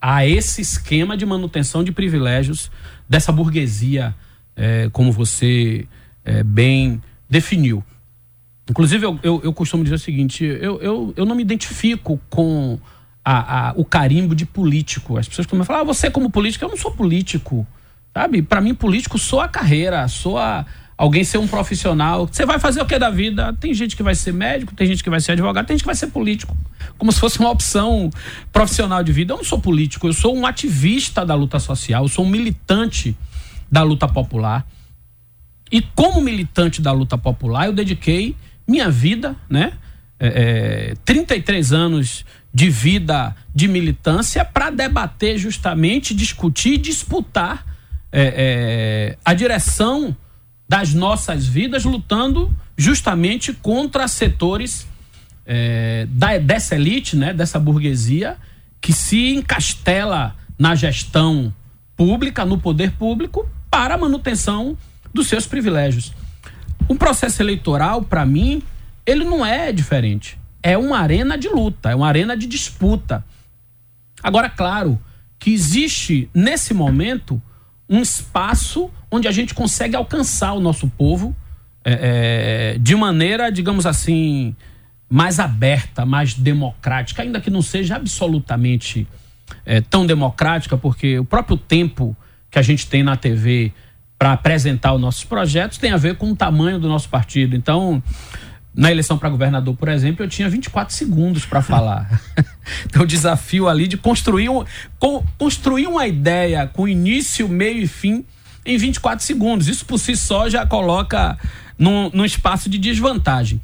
a 0.00 0.26
esse 0.26 0.60
esquema 0.60 1.16
de 1.16 1.24
manutenção 1.24 1.84
de 1.84 1.92
privilégios 1.92 2.70
dessa 3.08 3.30
burguesia, 3.30 4.14
é, 4.56 4.88
como 4.92 5.12
você 5.12 5.86
é, 6.24 6.42
bem 6.42 7.00
definiu. 7.30 7.84
Inclusive, 8.68 9.06
eu, 9.06 9.18
eu, 9.22 9.40
eu, 9.44 9.52
costumo 9.52 9.84
dizer 9.84 9.96
o 9.96 10.00
seguinte: 10.00 10.44
eu, 10.44 10.80
eu, 10.80 11.14
eu 11.16 11.24
não 11.24 11.34
me 11.34 11.42
identifico 11.42 12.20
com 12.28 12.78
a, 13.24 13.68
a, 13.68 13.72
o 13.76 13.84
carimbo 13.84 14.34
de 14.34 14.44
político. 14.44 15.16
As 15.16 15.28
pessoas 15.28 15.46
costumam 15.46 15.64
falar, 15.64 15.80
ah, 15.80 15.84
você 15.84 16.10
como 16.10 16.30
político, 16.30 16.64
eu 16.64 16.68
não 16.68 16.76
sou 16.76 16.90
político. 16.90 17.66
Sabe? 18.12 18.42
Para 18.42 18.60
mim, 18.60 18.74
político 18.74 19.18
sou 19.18 19.40
a 19.40 19.48
carreira, 19.48 20.06
sou 20.08 20.36
a, 20.38 20.66
alguém 20.98 21.22
ser 21.22 21.38
um 21.38 21.46
profissional. 21.46 22.26
Você 22.26 22.44
vai 22.44 22.58
fazer 22.58 22.82
o 22.82 22.86
que 22.86 22.98
da 22.98 23.08
vida? 23.08 23.56
Tem 23.60 23.72
gente 23.72 23.96
que 23.96 24.02
vai 24.02 24.16
ser 24.16 24.32
médico, 24.32 24.74
tem 24.74 24.88
gente 24.88 25.04
que 25.04 25.08
vai 25.08 25.20
ser 25.20 25.32
advogado, 25.32 25.64
tem 25.64 25.76
gente 25.76 25.84
que 25.84 25.86
vai 25.86 25.94
ser 25.94 26.08
político. 26.08 26.56
Como 26.98 27.12
se 27.12 27.20
fosse 27.20 27.38
uma 27.38 27.50
opção 27.50 28.10
profissional 28.52 29.04
de 29.04 29.12
vida. 29.12 29.32
Eu 29.32 29.36
não 29.36 29.44
sou 29.44 29.60
político, 29.60 30.08
eu 30.08 30.12
sou 30.12 30.36
um 30.36 30.44
ativista 30.44 31.24
da 31.24 31.36
luta 31.36 31.60
social, 31.60 32.02
eu 32.02 32.08
sou 32.08 32.24
um 32.24 32.28
militante 32.28 33.16
da 33.70 33.84
luta 33.84 34.08
popular. 34.08 34.66
E 35.70 35.80
como 35.80 36.20
militante 36.20 36.82
da 36.82 36.90
luta 36.90 37.16
popular, 37.16 37.66
eu 37.66 37.72
dediquei 37.72 38.34
minha 38.66 38.90
vida, 38.90 39.36
né? 39.48 39.74
É, 40.20 40.90
é, 40.90 40.94
33 41.04 41.72
anos 41.72 42.24
de 42.52 42.68
vida 42.68 43.36
de 43.54 43.68
militância 43.68 44.44
para 44.44 44.68
debater 44.68 45.38
justamente, 45.38 46.12
discutir, 46.12 46.76
disputar 46.76 47.64
é, 48.10 49.16
a 49.24 49.32
direção 49.32 50.16
das 50.68 50.92
nossas 50.92 51.46
vidas, 51.46 51.84
lutando 51.84 52.54
justamente 52.76 53.52
contra 53.52 54.06
setores 54.06 54.86
é, 55.46 56.06
da, 56.10 56.36
dessa 56.38 56.74
elite, 56.74 57.16
né, 57.16 57.32
dessa 57.32 57.58
burguesia 57.58 58.36
que 58.80 58.92
se 58.92 59.34
encastela 59.34 60.36
na 60.58 60.74
gestão 60.74 61.52
pública, 61.96 62.44
no 62.44 62.58
poder 62.58 62.92
público, 62.92 63.48
para 63.70 63.94
a 63.94 63.98
manutenção 63.98 64.76
dos 65.12 65.26
seus 65.26 65.46
privilégios. 65.46 66.12
Um 66.88 66.96
processo 66.96 67.42
eleitoral, 67.42 68.02
para 68.02 68.24
mim, 68.24 68.62
ele 69.06 69.24
não 69.24 69.44
é 69.44 69.72
diferente. 69.72 70.38
É 70.62 70.76
uma 70.76 70.98
arena 70.98 71.36
de 71.38 71.48
luta, 71.48 71.90
é 71.90 71.94
uma 71.94 72.06
arena 72.06 72.36
de 72.36 72.46
disputa. 72.46 73.24
Agora, 74.22 74.50
claro 74.50 74.98
que 75.38 75.50
existe, 75.52 76.28
nesse 76.34 76.74
momento, 76.74 77.40
um 77.88 78.02
espaço 78.02 78.90
onde 79.10 79.28
a 79.28 79.32
gente 79.32 79.54
consegue 79.54 79.96
alcançar 79.96 80.52
o 80.52 80.60
nosso 80.60 80.88
povo 80.88 81.34
é, 81.84 82.74
é, 82.74 82.78
de 82.78 82.94
maneira, 82.94 83.50
digamos 83.50 83.86
assim, 83.86 84.54
mais 85.08 85.40
aberta, 85.40 86.04
mais 86.04 86.34
democrática, 86.34 87.22
ainda 87.22 87.40
que 87.40 87.50
não 87.50 87.62
seja 87.62 87.96
absolutamente 87.96 89.06
é, 89.64 89.80
tão 89.80 90.06
democrática, 90.06 90.76
porque 90.76 91.18
o 91.18 91.24
próprio 91.24 91.56
tempo 91.56 92.16
que 92.50 92.58
a 92.58 92.62
gente 92.62 92.86
tem 92.86 93.02
na 93.02 93.16
TV 93.16 93.72
para 94.18 94.32
apresentar 94.32 94.92
os 94.94 95.00
nossos 95.00 95.24
projetos 95.24 95.78
tem 95.78 95.92
a 95.92 95.96
ver 95.96 96.16
com 96.16 96.32
o 96.32 96.36
tamanho 96.36 96.78
do 96.78 96.88
nosso 96.88 97.08
partido. 97.08 97.54
Então, 97.54 98.02
na 98.74 98.90
eleição 98.90 99.16
para 99.16 99.28
governador, 99.28 99.74
por 99.76 99.88
exemplo, 99.88 100.24
eu 100.24 100.28
tinha 100.28 100.48
24 100.48 100.94
segundos 100.94 101.46
para 101.46 101.62
falar. 101.62 102.20
então, 102.84 103.02
o 103.02 103.06
desafio 103.06 103.68
ali 103.68 103.86
de 103.86 103.96
construir, 103.96 104.48
um, 104.48 104.64
construir 105.38 105.86
uma 105.86 106.06
ideia 106.06 106.66
com 106.66 106.86
início, 106.86 107.48
meio 107.48 107.82
e 107.82 107.86
fim 107.86 108.24
em 108.68 108.76
24 108.76 109.24
segundos. 109.24 109.68
Isso 109.68 109.84
por 109.84 109.98
si 109.98 110.16
só 110.16 110.48
já 110.48 110.64
coloca 110.64 111.36
num, 111.76 112.10
num 112.10 112.24
espaço 112.24 112.68
de 112.68 112.78
desvantagem. 112.78 113.60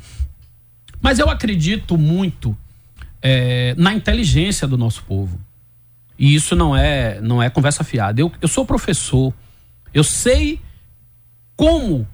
Mas 1.01 1.19
eu 1.19 1.31
acredito 1.31 1.97
muito 1.97 2.57
é, 3.23 3.75
na 3.77 3.95
inteligência 3.95 4.67
do 4.67 4.77
nosso 4.77 5.05
povo. 5.05 5.39
E 6.19 6.35
isso 6.35 6.57
não 6.57 6.77
é, 6.77 7.21
não 7.21 7.43
é 7.43 7.51
conversa 7.51 7.85
fiada. 7.85 8.21
Eu, 8.21 8.33
eu 8.41 8.49
sou 8.49 8.65
professor 8.65 9.33
eu 9.95 10.03
sei 10.03 10.61
como 11.57 12.07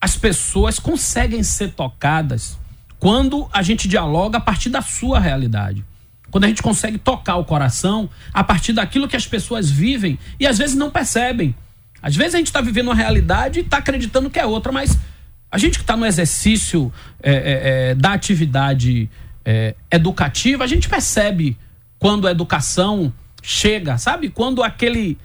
as 0.00 0.16
pessoas 0.16 0.80
conseguem 0.80 1.44
ser 1.44 1.72
tocadas 1.72 2.58
quando 2.98 3.48
a 3.52 3.62
gente 3.62 3.86
dialoga 3.86 4.38
a 4.38 4.40
partir 4.40 4.68
da 4.68 4.82
sua 4.82 5.20
realidade. 5.20 5.84
Quando 6.32 6.44
a 6.44 6.48
gente 6.48 6.62
consegue 6.62 6.98
tocar 6.98 7.36
o 7.36 7.44
coração 7.44 8.10
a 8.34 8.42
partir 8.42 8.72
daquilo 8.72 9.06
que 9.06 9.14
as 9.14 9.26
pessoas 9.26 9.70
vivem 9.70 10.18
e 10.40 10.46
às 10.46 10.58
vezes 10.58 10.74
não 10.74 10.90
percebem. 10.90 11.54
Às 12.02 12.16
vezes 12.16 12.34
a 12.34 12.38
gente 12.38 12.48
está 12.48 12.60
vivendo 12.60 12.88
uma 12.88 12.94
realidade 12.94 13.60
e 13.60 13.62
está 13.62 13.78
acreditando 13.78 14.28
que 14.28 14.38
é 14.38 14.44
outra, 14.44 14.72
mas 14.72 14.98
a 15.50 15.56
gente 15.56 15.78
que 15.78 15.84
está 15.84 15.96
no 15.96 16.04
exercício 16.04 16.92
é, 17.22 17.32
é, 17.32 17.90
é, 17.90 17.94
da 17.94 18.12
atividade 18.12 19.08
é, 19.44 19.74
educativa, 19.90 20.64
a 20.64 20.66
gente 20.66 20.88
percebe 20.88 21.56
quando 21.98 22.26
a 22.26 22.30
educação 22.30 23.12
chega, 23.42 23.98
sabe? 23.98 24.28
Quando 24.28 24.62
aquele 24.62 25.16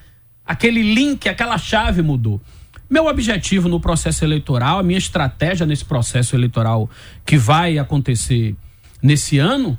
aquele 0.45 0.81
link, 0.81 1.27
aquela 1.27 1.57
chave 1.57 2.01
mudou. 2.01 2.41
Meu 2.89 3.07
objetivo 3.07 3.67
no 3.67 3.81
processo 3.81 4.23
eleitoral, 4.23 4.79
a 4.79 4.83
minha 4.83 4.97
estratégia 4.97 5.65
nesse 5.65 5.83
processo 5.83 6.35
eleitoral 6.35 6.89
que 7.25 7.37
vai 7.37 7.77
acontecer 7.77 8.55
nesse 9.01 9.37
ano, 9.37 9.77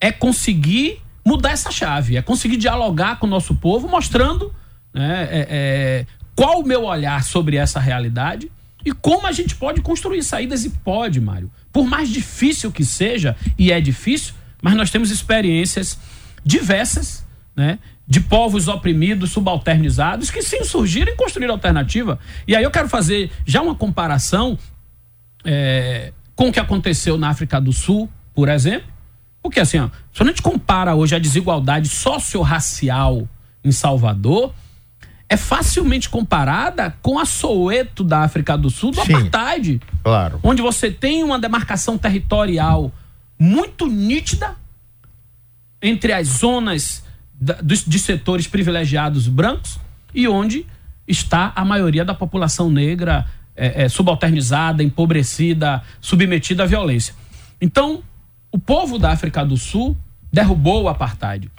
é 0.00 0.12
conseguir 0.12 1.00
mudar 1.24 1.52
essa 1.52 1.70
chave, 1.70 2.16
é 2.16 2.22
conseguir 2.22 2.56
dialogar 2.56 3.18
com 3.18 3.26
o 3.26 3.30
nosso 3.30 3.54
povo, 3.54 3.88
mostrando 3.88 4.52
né, 4.92 5.28
é, 5.30 5.46
é, 5.48 6.06
qual 6.34 6.60
o 6.60 6.66
meu 6.66 6.84
olhar 6.84 7.22
sobre 7.22 7.56
essa 7.56 7.78
realidade 7.78 8.50
e 8.84 8.92
como 8.92 9.26
a 9.26 9.32
gente 9.32 9.54
pode 9.54 9.80
construir 9.80 10.22
saídas. 10.22 10.64
E 10.64 10.70
pode, 10.70 11.20
Mário. 11.20 11.50
Por 11.72 11.86
mais 11.86 12.08
difícil 12.08 12.70
que 12.72 12.84
seja, 12.84 13.36
e 13.58 13.72
é 13.72 13.80
difícil, 13.80 14.34
mas 14.60 14.74
nós 14.74 14.90
temos 14.90 15.10
experiências 15.10 15.98
diversas, 16.44 17.24
né? 17.54 17.78
De 18.06 18.20
povos 18.20 18.68
oprimidos, 18.68 19.30
subalternizados, 19.30 20.30
que 20.30 20.42
sim 20.42 20.64
surgiram 20.64 21.12
e 21.12 21.16
construíram 21.16 21.54
alternativa. 21.54 22.18
E 22.46 22.56
aí 22.56 22.64
eu 22.64 22.70
quero 22.70 22.88
fazer 22.88 23.30
já 23.46 23.62
uma 23.62 23.74
comparação 23.74 24.58
é, 25.44 26.12
com 26.34 26.48
o 26.48 26.52
que 26.52 26.60
aconteceu 26.60 27.16
na 27.16 27.28
África 27.28 27.60
do 27.60 27.72
Sul, 27.72 28.10
por 28.34 28.48
exemplo. 28.48 28.90
Porque 29.42 29.60
assim, 29.60 29.78
ó, 29.78 29.88
se 30.12 30.22
a 30.22 30.26
gente 30.26 30.42
compara 30.42 30.94
hoje 30.94 31.14
a 31.14 31.18
desigualdade 31.18 31.88
socio-racial 31.88 33.28
em 33.64 33.72
Salvador, 33.72 34.52
é 35.32 35.36
facilmente 35.38 36.10
comparada 36.10 36.94
com 37.00 37.18
a 37.18 37.24
Soweto 37.24 38.04
da 38.04 38.18
África 38.18 38.54
do 38.54 38.68
Sul, 38.68 38.90
do 38.90 39.00
Sim, 39.00 39.14
apartheid. 39.14 39.80
Claro. 40.04 40.38
Onde 40.42 40.60
você 40.60 40.90
tem 40.90 41.24
uma 41.24 41.38
demarcação 41.38 41.96
territorial 41.96 42.92
muito 43.38 43.86
nítida 43.86 44.54
entre 45.80 46.12
as 46.12 46.28
zonas 46.28 47.02
da, 47.32 47.54
dos, 47.54 47.82
de 47.82 47.98
setores 47.98 48.46
privilegiados 48.46 49.26
brancos 49.26 49.80
e 50.14 50.28
onde 50.28 50.66
está 51.08 51.50
a 51.56 51.64
maioria 51.64 52.04
da 52.04 52.12
população 52.12 52.70
negra 52.70 53.26
é, 53.56 53.84
é, 53.84 53.88
subalternizada, 53.88 54.82
empobrecida, 54.82 55.82
submetida 55.98 56.64
à 56.64 56.66
violência. 56.66 57.14
Então, 57.58 58.02
o 58.50 58.58
povo 58.58 58.98
da 58.98 59.10
África 59.10 59.46
do 59.46 59.56
Sul 59.56 59.96
derrubou 60.30 60.82
o 60.82 60.88
apartheid. 60.90 61.50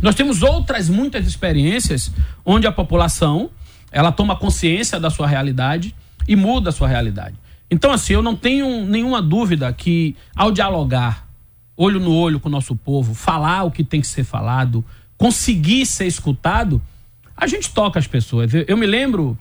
Nós 0.00 0.14
temos 0.14 0.42
outras 0.42 0.88
muitas 0.88 1.26
experiências 1.26 2.10
onde 2.44 2.66
a 2.66 2.72
população 2.72 3.50
ela 3.92 4.12
toma 4.12 4.36
consciência 4.36 4.98
da 5.00 5.10
sua 5.10 5.26
realidade 5.26 5.94
e 6.26 6.36
muda 6.36 6.70
a 6.70 6.72
sua 6.72 6.88
realidade. 6.88 7.34
Então, 7.70 7.92
assim, 7.92 8.12
eu 8.12 8.22
não 8.22 8.34
tenho 8.34 8.84
nenhuma 8.84 9.20
dúvida 9.22 9.72
que 9.72 10.16
ao 10.34 10.50
dialogar 10.50 11.28
olho 11.76 11.98
no 11.98 12.14
olho 12.14 12.38
com 12.38 12.48
o 12.48 12.52
nosso 12.52 12.76
povo, 12.76 13.14
falar 13.14 13.64
o 13.64 13.70
que 13.70 13.82
tem 13.82 14.02
que 14.02 14.06
ser 14.06 14.22
falado, 14.22 14.84
conseguir 15.16 15.86
ser 15.86 16.06
escutado, 16.06 16.80
a 17.34 17.46
gente 17.46 17.72
toca 17.72 17.98
as 17.98 18.06
pessoas. 18.06 18.52
Eu, 18.68 18.76
me 18.76 18.86
lembro, 18.86 19.38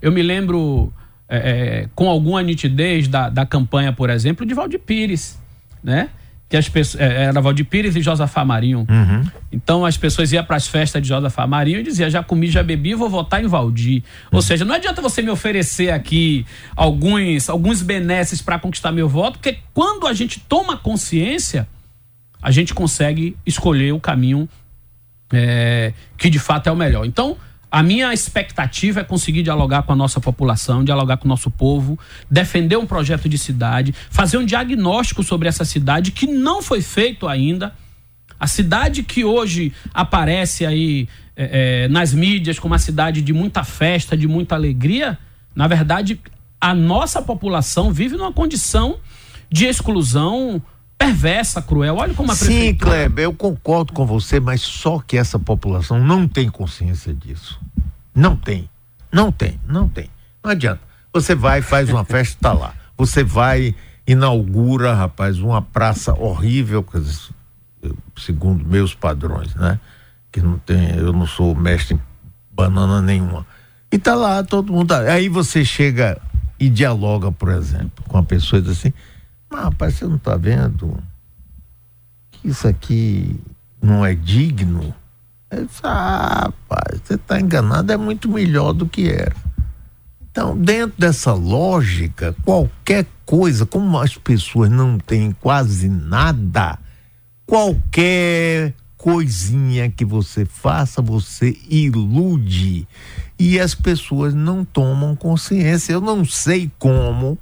eu 0.00 0.12
me 0.12 0.22
lembro 0.22 0.92
é, 1.28 1.88
com 1.94 2.08
alguma 2.08 2.42
nitidez 2.42 3.08
da, 3.08 3.28
da 3.28 3.44
campanha, 3.44 3.92
por 3.92 4.08
exemplo, 4.08 4.46
de 4.46 4.54
Valdir 4.54 4.78
Pires, 4.78 5.36
né? 5.82 6.10
Que 6.50 6.56
as 6.56 6.68
pessoas 6.68 7.00
é, 7.00 7.26
era 7.26 7.40
Valdir 7.40 7.64
Pires 7.64 7.94
e 7.94 8.02
Josafá 8.02 8.44
Marinho. 8.44 8.80
Uhum. 8.80 9.24
Então 9.52 9.86
as 9.86 9.96
pessoas 9.96 10.32
iam 10.32 10.44
para 10.44 10.56
as 10.56 10.66
festas 10.66 11.00
de 11.00 11.06
Josafá 11.08 11.46
Marinho 11.46 11.78
e 11.78 11.82
diziam: 11.84 12.10
já 12.10 12.24
comi, 12.24 12.48
já 12.48 12.60
bebi, 12.60 12.92
vou 12.92 13.08
votar 13.08 13.42
em 13.42 13.46
Valdir. 13.46 14.02
Uhum. 14.02 14.30
Ou 14.32 14.42
seja, 14.42 14.64
não 14.64 14.74
adianta 14.74 15.00
você 15.00 15.22
me 15.22 15.30
oferecer 15.30 15.92
aqui 15.92 16.44
alguns, 16.74 17.48
alguns 17.48 17.82
benesses 17.82 18.42
para 18.42 18.58
conquistar 18.58 18.90
meu 18.90 19.08
voto, 19.08 19.38
porque 19.38 19.58
quando 19.72 20.08
a 20.08 20.12
gente 20.12 20.40
toma 20.40 20.76
consciência, 20.76 21.68
a 22.42 22.50
gente 22.50 22.74
consegue 22.74 23.36
escolher 23.46 23.92
o 23.92 24.00
caminho 24.00 24.48
é, 25.32 25.92
que 26.18 26.28
de 26.28 26.40
fato 26.40 26.68
é 26.68 26.72
o 26.72 26.76
melhor. 26.76 27.04
Então, 27.06 27.36
a 27.70 27.82
minha 27.82 28.12
expectativa 28.12 29.00
é 29.00 29.04
conseguir 29.04 29.42
dialogar 29.42 29.82
com 29.82 29.92
a 29.92 29.96
nossa 29.96 30.20
população, 30.20 30.82
dialogar 30.82 31.18
com 31.18 31.26
o 31.26 31.28
nosso 31.28 31.50
povo, 31.50 31.98
defender 32.28 32.76
um 32.76 32.86
projeto 32.86 33.28
de 33.28 33.38
cidade, 33.38 33.94
fazer 34.10 34.38
um 34.38 34.44
diagnóstico 34.44 35.22
sobre 35.22 35.48
essa 35.48 35.64
cidade 35.64 36.10
que 36.10 36.26
não 36.26 36.62
foi 36.62 36.82
feito 36.82 37.28
ainda. 37.28 37.72
A 38.38 38.46
cidade 38.46 39.02
que 39.02 39.24
hoje 39.24 39.72
aparece 39.94 40.66
aí 40.66 41.08
é, 41.36 41.84
é, 41.84 41.88
nas 41.88 42.12
mídias 42.12 42.58
como 42.58 42.72
uma 42.72 42.78
cidade 42.78 43.22
de 43.22 43.32
muita 43.32 43.62
festa, 43.62 44.16
de 44.16 44.26
muita 44.26 44.56
alegria, 44.56 45.18
na 45.54 45.66
verdade, 45.66 46.20
a 46.60 46.74
nossa 46.74 47.22
população 47.22 47.92
vive 47.92 48.16
numa 48.16 48.32
condição 48.32 48.98
de 49.50 49.66
exclusão 49.66 50.62
perversa, 51.00 51.62
cruel. 51.62 51.96
Olha 51.96 52.12
como 52.12 52.30
a 52.30 52.36
prefeitura... 52.36 52.66
Sim, 52.66 52.74
Kleber, 52.74 53.24
eu 53.24 53.32
concordo 53.32 53.94
com 53.94 54.04
você, 54.04 54.38
mas 54.38 54.60
só 54.60 54.98
que 54.98 55.16
essa 55.16 55.38
população 55.38 55.98
não 55.98 56.28
tem 56.28 56.50
consciência 56.50 57.14
disso. 57.14 57.58
Não 58.14 58.36
tem. 58.36 58.68
Não 59.10 59.32
tem, 59.32 59.58
não 59.66 59.88
tem. 59.88 60.10
Não 60.44 60.50
adianta. 60.50 60.80
Você 61.12 61.34
vai, 61.34 61.62
faz 61.62 61.88
uma 61.88 62.04
festa, 62.06 62.36
tá 62.38 62.52
lá. 62.52 62.74
Você 62.98 63.24
vai, 63.24 63.74
inaugura, 64.06 64.92
rapaz, 64.92 65.38
uma 65.38 65.62
praça 65.62 66.12
horrível, 66.12 66.84
segundo 68.18 68.62
meus 68.62 68.94
padrões, 68.94 69.54
né? 69.54 69.80
Que 70.30 70.40
não 70.40 70.58
tem, 70.58 70.96
eu 70.96 71.12
não 71.14 71.26
sou 71.26 71.54
mestre 71.54 71.94
em 71.94 72.00
banana 72.52 73.00
nenhuma. 73.00 73.46
E 73.90 73.98
tá 73.98 74.14
lá, 74.14 74.44
todo 74.44 74.72
mundo. 74.72 74.88
Tá, 74.88 75.00
aí 75.00 75.28
você 75.28 75.64
chega 75.64 76.20
e 76.58 76.68
dialoga, 76.68 77.32
por 77.32 77.48
exemplo, 77.48 78.04
com 78.06 78.18
a 78.18 78.22
pessoa 78.22 78.60
e 78.60 78.62
diz 78.62 78.72
assim: 78.72 78.92
mas, 79.50 79.64
rapaz, 79.64 79.94
você 79.94 80.06
não 80.06 80.16
está 80.16 80.36
vendo 80.36 80.96
que 82.30 82.48
isso 82.48 82.68
aqui 82.68 83.38
não 83.82 84.06
é 84.06 84.14
digno? 84.14 84.94
Eu 85.50 85.66
disse, 85.66 85.80
ah, 85.82 86.44
rapaz, 86.44 87.00
você 87.02 87.14
está 87.14 87.40
enganado, 87.40 87.92
é 87.92 87.96
muito 87.96 88.30
melhor 88.30 88.72
do 88.72 88.86
que 88.86 89.10
era. 89.10 89.34
Então, 90.30 90.56
dentro 90.56 90.94
dessa 90.96 91.32
lógica, 91.32 92.36
qualquer 92.44 93.04
coisa, 93.26 93.66
como 93.66 93.98
as 93.98 94.16
pessoas 94.16 94.70
não 94.70 94.96
têm 94.96 95.32
quase 95.32 95.88
nada, 95.88 96.78
qualquer 97.44 98.74
coisinha 98.96 99.90
que 99.90 100.04
você 100.04 100.44
faça, 100.44 101.02
você 101.02 101.56
ilude. 101.68 102.86
E 103.36 103.58
as 103.58 103.74
pessoas 103.74 104.34
não 104.34 104.64
tomam 104.64 105.16
consciência. 105.16 105.92
Eu 105.92 106.00
não 106.00 106.24
sei 106.24 106.70
como 106.78 107.36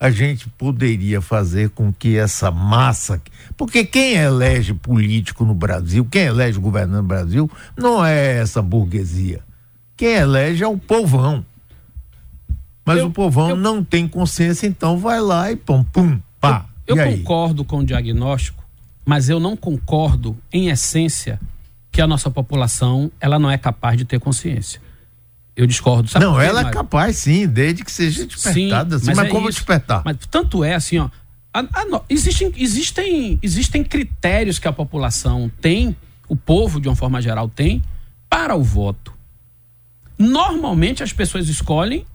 a 0.00 0.10
gente 0.10 0.48
poderia 0.50 1.20
fazer 1.20 1.70
com 1.70 1.92
que 1.92 2.16
essa 2.16 2.50
massa. 2.50 3.20
Porque 3.56 3.84
quem 3.84 4.14
elege 4.14 4.72
político 4.72 5.44
no 5.44 5.54
Brasil, 5.54 6.04
quem 6.04 6.22
elege 6.22 6.58
governante 6.58 7.02
no 7.02 7.08
Brasil, 7.08 7.50
não 7.76 8.04
é 8.04 8.38
essa 8.38 8.62
burguesia. 8.62 9.40
Quem 9.96 10.14
elege 10.14 10.62
é 10.62 10.68
o 10.68 10.78
povão. 10.78 11.44
Mas 12.84 12.98
eu, 12.98 13.08
o 13.08 13.10
povão 13.10 13.50
eu, 13.50 13.56
não 13.56 13.82
tem 13.82 14.06
consciência, 14.06 14.66
então 14.66 14.96
vai 14.98 15.20
lá 15.20 15.50
e 15.50 15.56
pum, 15.56 15.82
pum, 15.82 16.20
pá. 16.40 16.64
Eu, 16.86 16.96
eu 16.96 17.16
concordo 17.16 17.64
com 17.64 17.80
o 17.80 17.84
diagnóstico, 17.84 18.64
mas 19.04 19.28
eu 19.28 19.38
não 19.38 19.56
concordo, 19.56 20.36
em 20.50 20.68
essência, 20.68 21.38
que 21.90 22.00
a 22.00 22.06
nossa 22.06 22.30
população 22.30 23.10
ela 23.20 23.38
não 23.38 23.50
é 23.50 23.58
capaz 23.58 23.98
de 23.98 24.04
ter 24.04 24.20
consciência. 24.20 24.80
Eu 25.58 25.66
discordo. 25.66 26.08
Sabe 26.08 26.24
não, 26.24 26.40
ela 26.40 26.60
é 26.60 26.70
capaz, 26.70 27.16
sim, 27.16 27.44
desde 27.48 27.84
que 27.84 27.90
seja 27.90 28.24
despertada. 28.24 28.96
Sim, 28.96 29.02
assim, 29.02 29.06
mas, 29.06 29.16
mas 29.16 29.26
é 29.26 29.28
como 29.28 29.48
isso. 29.48 29.58
despertar? 29.58 30.02
Mas 30.04 30.16
tanto 30.30 30.62
é 30.62 30.76
assim, 30.76 30.98
ó. 30.98 31.08
A, 31.52 31.60
a, 31.62 32.02
existem, 32.08 32.52
existem, 32.56 33.40
existem 33.42 33.82
critérios 33.82 34.60
que 34.60 34.68
a 34.68 34.72
população 34.72 35.50
tem, 35.60 35.96
o 36.28 36.36
povo, 36.36 36.80
de 36.80 36.88
uma 36.88 36.94
forma 36.94 37.20
geral, 37.20 37.48
tem, 37.48 37.82
para 38.30 38.54
o 38.54 38.62
voto. 38.62 39.12
Normalmente 40.16 41.02
as 41.02 41.12
pessoas 41.12 41.48
escolhem, 41.48 42.06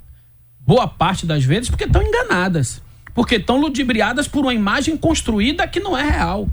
boa 0.61 0.87
parte 0.87 1.25
das 1.25 1.43
vezes, 1.43 1.69
porque 1.69 1.83
estão 1.83 2.01
enganadas. 2.01 2.81
Porque 3.13 3.35
estão 3.35 3.59
ludibriadas 3.59 4.25
por 4.25 4.45
uma 4.45 4.53
imagem 4.53 4.95
construída 4.95 5.67
que 5.67 5.81
não 5.81 5.97
é 5.97 6.09
real. 6.09 6.47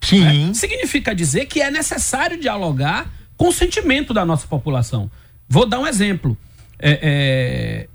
Sim. 0.00 0.50
É, 0.50 0.54
significa 0.54 1.14
dizer 1.14 1.44
que 1.44 1.60
é 1.60 1.70
necessário 1.70 2.40
dialogar 2.40 3.12
com 3.36 3.48
o 3.48 3.52
sentimento 3.52 4.14
da 4.14 4.24
nossa 4.24 4.46
população. 4.46 5.10
Vou 5.50 5.66
dar 5.66 5.80
um 5.80 5.86
exemplo. 5.86 6.38
É, 6.78 6.98
é, 7.02 7.88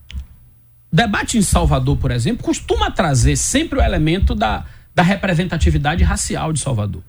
debate 0.91 1.37
em 1.37 1.41
Salvador, 1.41 1.95
por 1.95 2.11
exemplo, 2.11 2.43
costuma 2.43 2.91
trazer 2.91 3.37
sempre 3.37 3.79
o 3.79 3.81
elemento 3.81 4.35
da, 4.35 4.65
da 4.93 5.01
representatividade 5.01 6.03
racial 6.03 6.51
de 6.51 6.59
Salvador. 6.59 7.01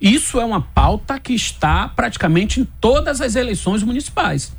Isso 0.00 0.40
é 0.40 0.44
uma 0.44 0.60
pauta 0.60 1.18
que 1.20 1.32
está 1.32 1.88
praticamente 1.88 2.60
em 2.60 2.64
todas 2.64 3.20
as 3.20 3.36
eleições 3.36 3.84
municipais. 3.84 4.52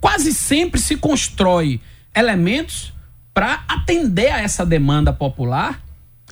Quase 0.00 0.32
sempre 0.32 0.80
se 0.80 0.96
constrói 0.96 1.78
elementos 2.14 2.92
para 3.34 3.64
atender 3.68 4.32
a 4.32 4.40
essa 4.40 4.64
demanda 4.64 5.12
popular 5.12 5.80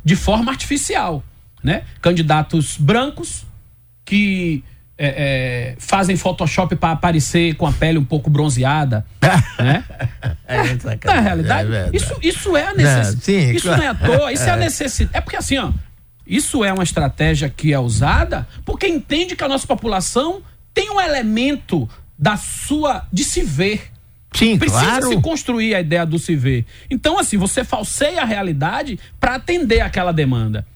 de 0.02 0.16
forma 0.16 0.50
artificial. 0.50 1.22
Né? 1.62 1.85
Candidatos 2.00 2.76
brancos 2.79 3.44
que 4.05 4.64
é, 4.98 5.74
é, 5.74 5.76
fazem 5.78 6.16
Photoshop 6.16 6.74
para 6.76 6.92
aparecer 6.92 7.54
com 7.56 7.66
a 7.66 7.72
pele 7.72 7.98
um 7.98 8.04
pouco 8.04 8.30
bronzeada. 8.30 9.04
né? 9.59 9.85
É, 10.46 10.62
Na 11.04 11.20
realidade, 11.20 11.74
é 11.74 11.90
isso, 11.92 12.16
isso 12.22 12.56
é 12.56 12.68
a 12.68 12.74
necessidade. 12.74 13.56
Isso 13.56 13.68
não 13.68 13.82
é 13.82 13.88
à 13.88 13.94
toa, 13.94 14.32
isso 14.32 14.44
é, 14.44 14.50
a 14.50 14.56
é. 14.56 14.61
necessidade. 14.61 15.16
É 15.16 15.20
porque 15.20 15.37
assim, 15.37 15.59
ó, 15.59 15.70
isso 16.26 16.64
é 16.64 16.72
uma 16.72 16.82
estratégia 16.82 17.48
que 17.48 17.72
é 17.72 17.78
usada 17.78 18.48
porque 18.64 18.87
entende 18.87 19.37
que 19.37 19.44
a 19.44 19.48
nossa 19.48 19.66
população 19.66 20.42
tem 20.72 20.90
um 20.90 21.00
elemento 21.00 21.88
da 22.18 22.37
sua. 22.37 23.06
de 23.12 23.22
se 23.22 23.42
ver. 23.42 23.92
Sim, 24.35 24.59
Precisa 24.59 24.82
claro. 24.82 25.09
se 25.09 25.20
construir 25.20 25.74
a 25.74 25.80
ideia 25.80 26.04
do 26.04 26.18
se 26.18 26.37
ver. 26.37 26.66
Então, 26.90 27.18
assim, 27.18 27.38
você 27.38 27.64
falseia 27.64 28.20
a 28.20 28.24
realidade 28.24 28.98
para 29.18 29.37
atender 29.37 29.80
aquela 29.80 30.12
demanda. 30.12 30.66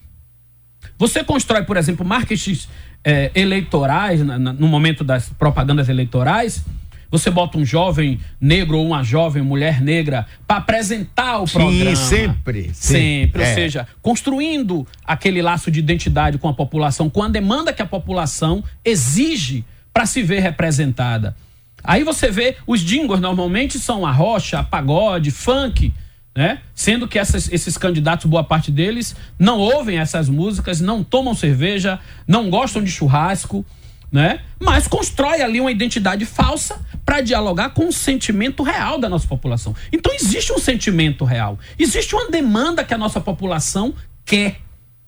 Você 0.96 1.22
constrói, 1.22 1.62
por 1.64 1.76
exemplo, 1.76 2.04
marketing 2.04 2.58
é, 3.04 3.30
eleitorais, 3.34 4.24
na, 4.24 4.38
na, 4.38 4.52
no 4.52 4.68
momento 4.68 5.02
das 5.02 5.28
propagandas 5.30 5.88
eleitorais, 5.88 6.64
você 7.10 7.30
bota 7.30 7.58
um 7.58 7.64
jovem 7.64 8.20
negro 8.40 8.78
ou 8.78 8.86
uma 8.86 9.02
jovem 9.02 9.42
mulher 9.42 9.80
negra 9.80 10.26
para 10.46 10.58
apresentar 10.58 11.38
o 11.42 11.46
Sim, 11.46 11.54
programa. 11.54 11.96
sempre. 11.96 12.70
Sempre. 12.72 13.42
É. 13.42 13.48
Ou 13.48 13.54
seja, 13.54 13.88
construindo 14.00 14.86
aquele 15.04 15.42
laço 15.42 15.70
de 15.70 15.80
identidade 15.80 16.38
com 16.38 16.48
a 16.48 16.54
população, 16.54 17.10
com 17.10 17.22
a 17.22 17.28
demanda 17.28 17.72
que 17.72 17.82
a 17.82 17.86
população 17.86 18.62
exige 18.84 19.64
para 19.92 20.06
se 20.06 20.22
ver 20.22 20.40
representada. 20.40 21.34
Aí 21.82 22.04
você 22.04 22.30
vê, 22.30 22.56
os 22.66 22.80
jingles 22.80 23.20
normalmente 23.20 23.78
são 23.78 24.06
a 24.06 24.12
rocha, 24.12 24.60
a 24.60 24.62
pagode, 24.62 25.30
funk, 25.30 25.92
né? 26.34 26.60
Sendo 26.74 27.08
que 27.08 27.18
essas, 27.18 27.50
esses 27.52 27.76
candidatos, 27.76 28.26
boa 28.26 28.44
parte 28.44 28.70
deles, 28.70 29.16
não 29.38 29.58
ouvem 29.58 29.98
essas 29.98 30.28
músicas, 30.28 30.80
não 30.80 31.02
tomam 31.02 31.34
cerveja, 31.34 31.98
não 32.26 32.48
gostam 32.48 32.82
de 32.82 32.90
churrasco, 32.90 33.64
né? 34.10 34.40
Mas 34.58 34.88
constrói 34.88 35.40
ali 35.40 35.60
uma 35.60 35.70
identidade 35.70 36.24
falsa 36.24 36.84
para 37.04 37.20
dialogar 37.20 37.70
com 37.70 37.88
o 37.88 37.92
sentimento 37.92 38.62
real 38.62 38.98
da 38.98 39.08
nossa 39.08 39.26
população. 39.26 39.74
Então 39.92 40.12
existe 40.14 40.52
um 40.52 40.58
sentimento 40.58 41.24
real, 41.24 41.58
existe 41.78 42.14
uma 42.14 42.30
demanda 42.30 42.84
que 42.84 42.94
a 42.94 42.98
nossa 42.98 43.20
população 43.20 43.94
quer 44.24 44.60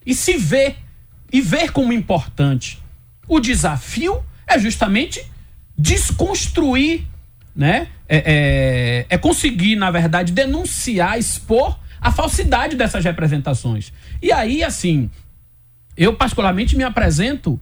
e 0.04 0.14
se 0.14 0.36
vê 0.36 0.76
e 1.32 1.40
ver 1.40 1.72
como 1.72 1.92
importante. 1.92 2.80
O 3.26 3.40
desafio 3.40 4.22
é 4.46 4.58
justamente 4.58 5.24
desconstruir, 5.76 7.06
né? 7.54 7.88
É, 8.08 8.18
é, 8.26 9.06
é 9.08 9.18
conseguir, 9.18 9.76
na 9.76 9.90
verdade, 9.90 10.32
denunciar, 10.32 11.18
expor 11.18 11.78
a 12.00 12.10
falsidade 12.10 12.76
dessas 12.76 13.04
representações. 13.04 13.92
E 14.20 14.32
aí, 14.32 14.64
assim, 14.64 15.10
eu 15.96 16.14
particularmente 16.14 16.76
me 16.76 16.84
apresento 16.84 17.60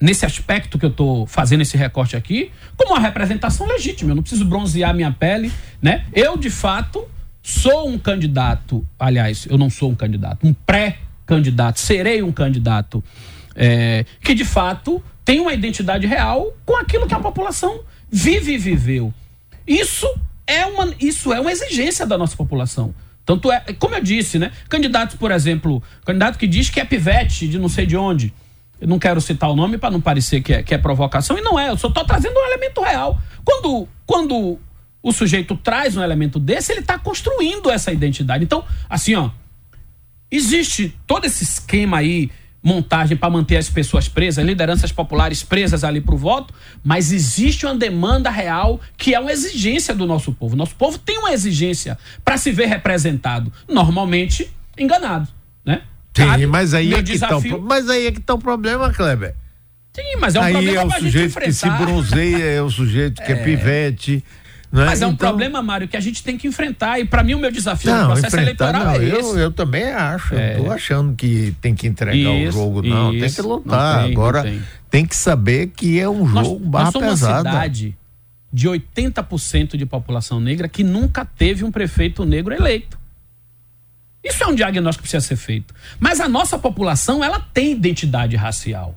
nesse 0.00 0.24
aspecto 0.24 0.78
que 0.78 0.84
eu 0.84 0.90
estou 0.90 1.26
fazendo 1.26 1.62
esse 1.62 1.76
recorte 1.76 2.16
aqui, 2.16 2.52
como 2.76 2.92
uma 2.92 3.00
representação 3.00 3.66
legítima. 3.66 4.10
Eu 4.12 4.16
não 4.16 4.22
preciso 4.22 4.44
bronzear 4.44 4.94
minha 4.94 5.10
pele, 5.10 5.52
né? 5.82 6.04
Eu, 6.12 6.36
de 6.36 6.50
fato, 6.50 7.08
sou 7.42 7.88
um 7.88 7.98
candidato. 7.98 8.86
Aliás, 8.98 9.46
eu 9.48 9.58
não 9.58 9.70
sou 9.70 9.90
um 9.90 9.94
candidato, 9.94 10.46
um 10.46 10.52
pré-candidato. 10.52 11.80
Serei 11.80 12.22
um 12.22 12.30
candidato 12.30 13.02
é, 13.56 14.04
que, 14.22 14.34
de 14.34 14.44
fato, 14.44 15.02
tem 15.24 15.40
uma 15.40 15.52
identidade 15.52 16.06
real 16.06 16.56
com 16.64 16.76
aquilo 16.76 17.06
que 17.06 17.14
a 17.14 17.18
população 17.18 17.80
vive 18.10 18.54
e 18.54 18.58
viveu. 18.58 19.12
Isso 19.66 20.06
é 20.46 20.64
uma, 20.66 20.94
isso 21.00 21.32
é 21.32 21.40
uma 21.40 21.52
exigência 21.52 22.06
da 22.06 22.16
nossa 22.16 22.36
população. 22.36 22.94
Tanto 23.24 23.52
é, 23.52 23.60
como 23.78 23.94
eu 23.94 24.02
disse, 24.02 24.38
né? 24.38 24.50
Candidatos, 24.70 25.16
por 25.16 25.30
exemplo, 25.30 25.82
candidato 26.04 26.38
que 26.38 26.46
diz 26.46 26.70
que 26.70 26.80
é 26.80 26.84
pivete 26.84 27.46
de 27.46 27.58
não 27.58 27.68
sei 27.68 27.84
de 27.84 27.96
onde. 27.96 28.32
Eu 28.80 28.88
não 28.88 28.98
quero 28.98 29.20
citar 29.20 29.50
o 29.50 29.56
nome 29.56 29.76
para 29.76 29.90
não 29.90 30.00
parecer 30.00 30.40
que 30.40 30.54
é, 30.54 30.62
que 30.62 30.72
é 30.72 30.78
provocação, 30.78 31.36
e 31.36 31.42
não 31.42 31.58
é, 31.58 31.68
eu 31.68 31.76
só 31.76 31.88
estou 31.88 32.04
trazendo 32.04 32.38
um 32.38 32.46
elemento 32.46 32.80
real. 32.80 33.20
Quando, 33.44 33.88
quando 34.06 34.58
o 35.02 35.12
sujeito 35.12 35.56
traz 35.56 35.96
um 35.96 36.02
elemento 36.02 36.38
desse, 36.38 36.72
ele 36.72 36.80
está 36.80 36.98
construindo 36.98 37.70
essa 37.70 37.92
identidade. 37.92 38.44
Então, 38.44 38.64
assim, 38.88 39.14
ó, 39.14 39.30
existe 40.30 40.96
todo 41.06 41.24
esse 41.24 41.44
esquema 41.44 41.98
aí, 41.98 42.30
montagem 42.62 43.16
para 43.16 43.30
manter 43.30 43.56
as 43.56 43.70
pessoas 43.70 44.08
presas, 44.08 44.44
lideranças 44.44 44.90
populares 44.92 45.42
presas 45.42 45.84
ali 45.84 46.00
para 46.00 46.14
o 46.14 46.18
voto, 46.18 46.52
mas 46.82 47.12
existe 47.12 47.64
uma 47.64 47.74
demanda 47.74 48.30
real 48.30 48.80
que 48.96 49.14
é 49.14 49.20
uma 49.20 49.32
exigência 49.32 49.94
do 49.94 50.06
nosso 50.06 50.32
povo. 50.32 50.56
Nosso 50.56 50.74
povo 50.74 50.98
tem 50.98 51.18
uma 51.18 51.32
exigência 51.32 51.98
para 52.24 52.36
se 52.36 52.50
ver 52.50 52.66
representado, 52.66 53.52
normalmente 53.68 54.50
enganado, 54.76 55.28
né? 55.64 55.82
Sim, 56.14 56.46
mas 56.46 56.74
aí, 56.74 56.94
é 56.94 57.02
que 57.02 57.18
tá 57.18 57.36
o, 57.36 57.62
mas 57.62 57.88
aí 57.88 58.06
é 58.06 58.12
que 58.12 58.20
tá 58.20 58.34
o 58.34 58.38
problema, 58.38 58.92
Kleber. 58.92 59.34
Sim, 59.92 60.16
mas 60.20 60.34
é 60.34 60.40
um 60.40 60.42
aí 60.42 60.52
problema 60.52 60.80
é 60.80 60.84
o 60.84 61.00
sujeito 61.00 61.40
que 61.40 61.52
se 61.52 61.70
bronzeia, 61.70 62.44
é 62.44 62.62
o 62.62 62.70
sujeito 62.70 63.22
que 63.22 63.32
é, 63.32 63.34
pivete. 63.42 64.24
Né? 64.70 64.84
Mas 64.84 65.00
é 65.00 65.06
um 65.06 65.10
Então- 65.12 65.28
problema, 65.30 65.62
Mário, 65.62 65.88
que 65.88 65.96
a 65.96 66.00
gente 66.00 66.22
tem 66.22 66.36
que 66.36 66.46
enfrentar. 66.46 66.98
E 67.00 67.04
para 67.06 67.22
mim 67.22 67.32
o 67.34 67.38
meu 67.38 67.50
desafio 67.50 67.90
no 67.90 67.96
Não, 67.96 68.06
processo 68.08 68.36
enfrentar, 68.36 68.64
eleitoral 68.70 68.84
não, 68.84 68.90
é 69.00 69.04
eu, 69.10 69.20
esse. 69.20 69.38
eu 69.40 69.50
também 69.50 69.84
acho. 69.84 70.34
Eu 70.34 70.64
tô 70.64 70.70
achando 70.70 71.14
que 71.16 71.56
tem 71.60 71.74
que 71.74 71.86
entregar 71.86 72.16
Isso, 72.34 72.48
o 72.58 72.62
jogo, 72.62 72.82
não. 72.82 73.10
tem 73.10 73.20
que 73.20 73.26
isso. 73.26 73.48
lutar. 73.48 74.02
Tem, 74.04 74.12
Agora 74.12 74.42
tem. 74.42 74.62
tem. 74.90 75.06
que 75.06 75.16
saber 75.16 75.68
que 75.68 75.98
é 75.98 76.06
um 76.08 76.26
Nós, 76.28 76.46
jogo 76.46 76.60
nós 76.60 76.68
barra 76.70 76.90
somos 76.92 77.22
uma 77.22 77.36
cidade 77.38 77.96
de 78.52 78.68
80% 78.68 79.76
de 79.78 79.86
população 79.86 80.38
negra 80.38 80.68
que 80.68 80.84
nunca 80.84 81.24
teve 81.24 81.64
um 81.64 81.70
prefeito 81.70 82.24
negro 82.26 82.52
eleito. 82.54 82.98
Isso 84.22 84.42
é 84.42 84.46
um 84.46 84.54
diagnóstico 84.54 85.02
que 85.04 85.08
precisa 85.10 85.26
ser 85.26 85.36
feito. 85.36 85.74
Mas 85.98 86.20
a 86.20 86.28
nossa 86.28 86.58
população, 86.58 87.24
ela 87.24 87.40
tem 87.40 87.72
identidade 87.72 88.36
racial. 88.36 88.94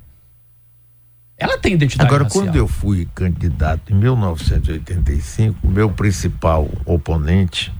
Ela 1.41 1.57
tem 1.57 1.73
identidade 1.73 2.07
Agora, 2.07 2.25
racial. 2.25 2.45
quando 2.45 2.55
eu 2.55 2.67
fui 2.67 3.09
candidato 3.15 3.91
em 3.91 3.95
1985, 3.95 5.57
o 5.67 5.71
meu 5.71 5.89
principal 5.89 6.69
oponente 6.85 7.73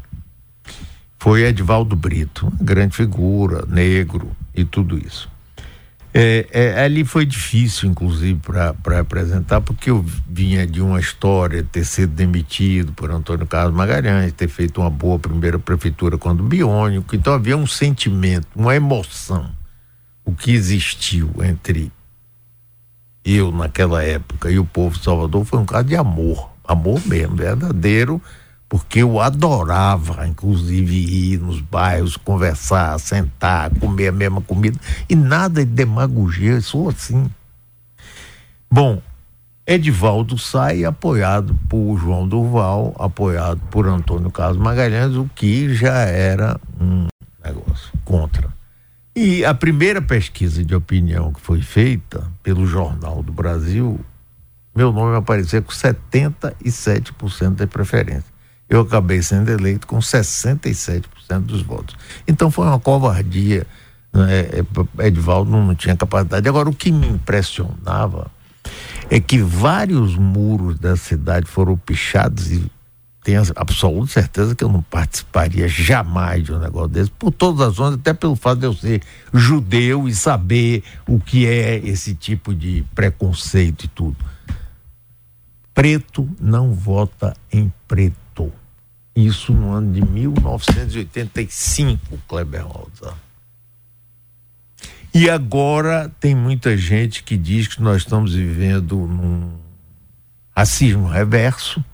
foi 1.20 1.44
Edvaldo 1.44 1.96
Brito, 1.96 2.52
grande 2.60 2.96
figura, 2.96 3.64
negro 3.68 4.32
e 4.56 4.66
tudo 4.66 4.98
isso. 4.98 5.30
É, 6.12 6.48
é, 6.52 6.84
ali 6.84 7.06
foi 7.06 7.24
difícil, 7.24 7.88
inclusive, 7.88 8.42
para 8.42 9.00
apresentar, 9.00 9.62
porque 9.62 9.92
eu 9.92 10.04
vinha 10.28 10.66
de 10.66 10.82
uma 10.82 11.00
história, 11.00 11.64
ter 11.64 11.86
sido 11.86 12.14
demitido 12.14 12.92
por 12.94 13.12
Antônio 13.12 13.46
Carlos 13.46 13.76
Magalhães, 13.76 14.34
ter 14.34 14.48
feito 14.48 14.82
uma 14.82 14.90
boa 14.90 15.20
primeira 15.20 15.60
prefeitura 15.60 16.18
quando 16.18 16.42
biônico, 16.42 17.16
então 17.16 17.32
havia 17.32 17.56
um 17.56 17.68
sentimento, 17.68 18.48
uma 18.56 18.76
emoção, 18.76 19.52
o 20.26 20.34
que 20.34 20.52
existiu 20.52 21.32
entre 21.44 21.92
eu 23.24 23.52
naquela 23.52 24.04
época 24.04 24.50
e 24.50 24.58
o 24.58 24.66
povo 24.66 24.98
de 24.98 25.04
Salvador 25.04 25.46
foi 25.46 25.60
um 25.60 25.66
caso 25.66 25.86
de 25.86 25.96
amor, 25.96 26.50
amor 26.68 27.00
mesmo, 27.06 27.36
verdadeiro, 27.36 28.22
porque 28.68 29.00
eu 29.00 29.20
adorava, 29.20 30.26
inclusive, 30.28 30.96
ir 30.96 31.40
nos 31.40 31.60
bairros, 31.60 32.16
conversar, 32.16 32.98
sentar, 33.00 33.70
comer 33.80 34.08
a 34.08 34.14
mesma 34.14 34.42
comida 34.42 34.80
e 35.10 35.16
nada 35.16 35.66
de 35.66 35.72
demagogia, 35.72 36.54
eu 36.54 36.62
sou 36.62 36.90
assim. 36.90 37.30
Bom, 38.70 39.02
Edivaldo 39.68 40.38
sai 40.38 40.84
apoiado 40.86 41.54
por 41.70 41.98
João 41.98 42.28
Durval, 42.28 42.96
apoiado 42.98 43.62
por 43.70 43.88
Antônio 43.88 44.32
Carlos 44.32 44.58
Magalhães, 44.58 45.16
o 45.16 45.30
que 45.36 45.74
já 45.74 46.00
era 46.00 46.60
um 46.80 47.08
negócio 47.44 47.92
contra. 48.04 48.61
E 49.16 49.44
a 49.44 49.54
primeira 49.54 50.02
pesquisa 50.02 50.64
de 50.64 50.74
opinião 50.74 51.34
que 51.34 51.42
foi 51.42 51.62
feita 51.62 52.26
pelo 52.42 52.66
Jornal 52.66 53.22
do 53.22 53.34
Brasil, 53.34 54.00
meu 54.74 54.94
nome 54.94 55.18
apareceu 55.18 55.62
com 55.62 55.72
77% 55.72 57.56
de 57.56 57.68
preferência. 57.68 58.32
Eu 58.70 58.82
acabei 58.82 59.22
sendo 59.22 59.52
eleito 59.52 59.86
com 59.86 60.00
67% 60.00 61.04
dos 61.42 61.62
votos. 61.62 61.98
Então 62.26 62.50
foi 62.50 62.66
uma 62.66 62.80
covardia. 62.80 63.68
Né? 64.14 64.48
Edvaldo 65.00 65.52
não 65.52 65.76
tinha 65.76 65.98
capacidade. 65.98 66.48
Agora, 66.48 66.70
o 66.70 66.74
que 66.74 66.90
me 66.90 67.08
impressionava 67.08 68.32
é 69.10 69.20
que 69.20 69.40
vários 69.40 70.16
muros 70.16 70.80
da 70.80 70.96
cidade 70.96 71.48
foram 71.48 71.76
pichados 71.76 72.50
e 72.50 72.72
tenho 73.24 73.42
absoluta 73.56 74.14
certeza 74.14 74.56
que 74.56 74.64
eu 74.64 74.70
não 74.70 74.82
participaria 74.82 75.68
jamais 75.68 76.44
de 76.44 76.52
um 76.52 76.58
negócio 76.58 76.88
desse, 76.90 77.12
por 77.12 77.32
todas 77.32 77.62
as 77.62 77.68
razões, 77.68 77.94
até 77.96 78.14
pelo 78.14 78.36
fato 78.36 78.60
de 78.60 78.66
eu 78.66 78.74
ser 78.74 79.04
judeu 79.32 80.08
e 80.08 80.16
saber 80.16 80.84
o 81.08 81.20
que 81.20 81.46
é 81.46 81.78
esse 81.78 82.16
tipo 82.16 82.56
de 82.56 82.84
preconceito 82.96 83.86
e 83.86 83.90
tudo. 83.90 84.18
Preto 85.74 86.30
não 86.40 86.74
vota 86.74 87.36
em 87.52 87.72
preto. 87.88 88.52
Isso 89.16 89.54
no 89.54 89.72
ano 89.72 89.94
de 89.94 90.04
1985, 90.04 92.18
Kleber 92.28 92.66
Rosa. 92.66 93.14
E 95.14 95.30
agora 95.30 96.12
tem 96.20 96.34
muita 96.34 96.76
gente 96.76 97.22
que 97.22 97.38
diz 97.38 97.68
que 97.68 97.80
nós 97.82 97.98
estamos 97.98 98.34
vivendo 98.34 98.96
num 98.96 99.60
racismo 100.56 101.08
reverso 101.08 101.86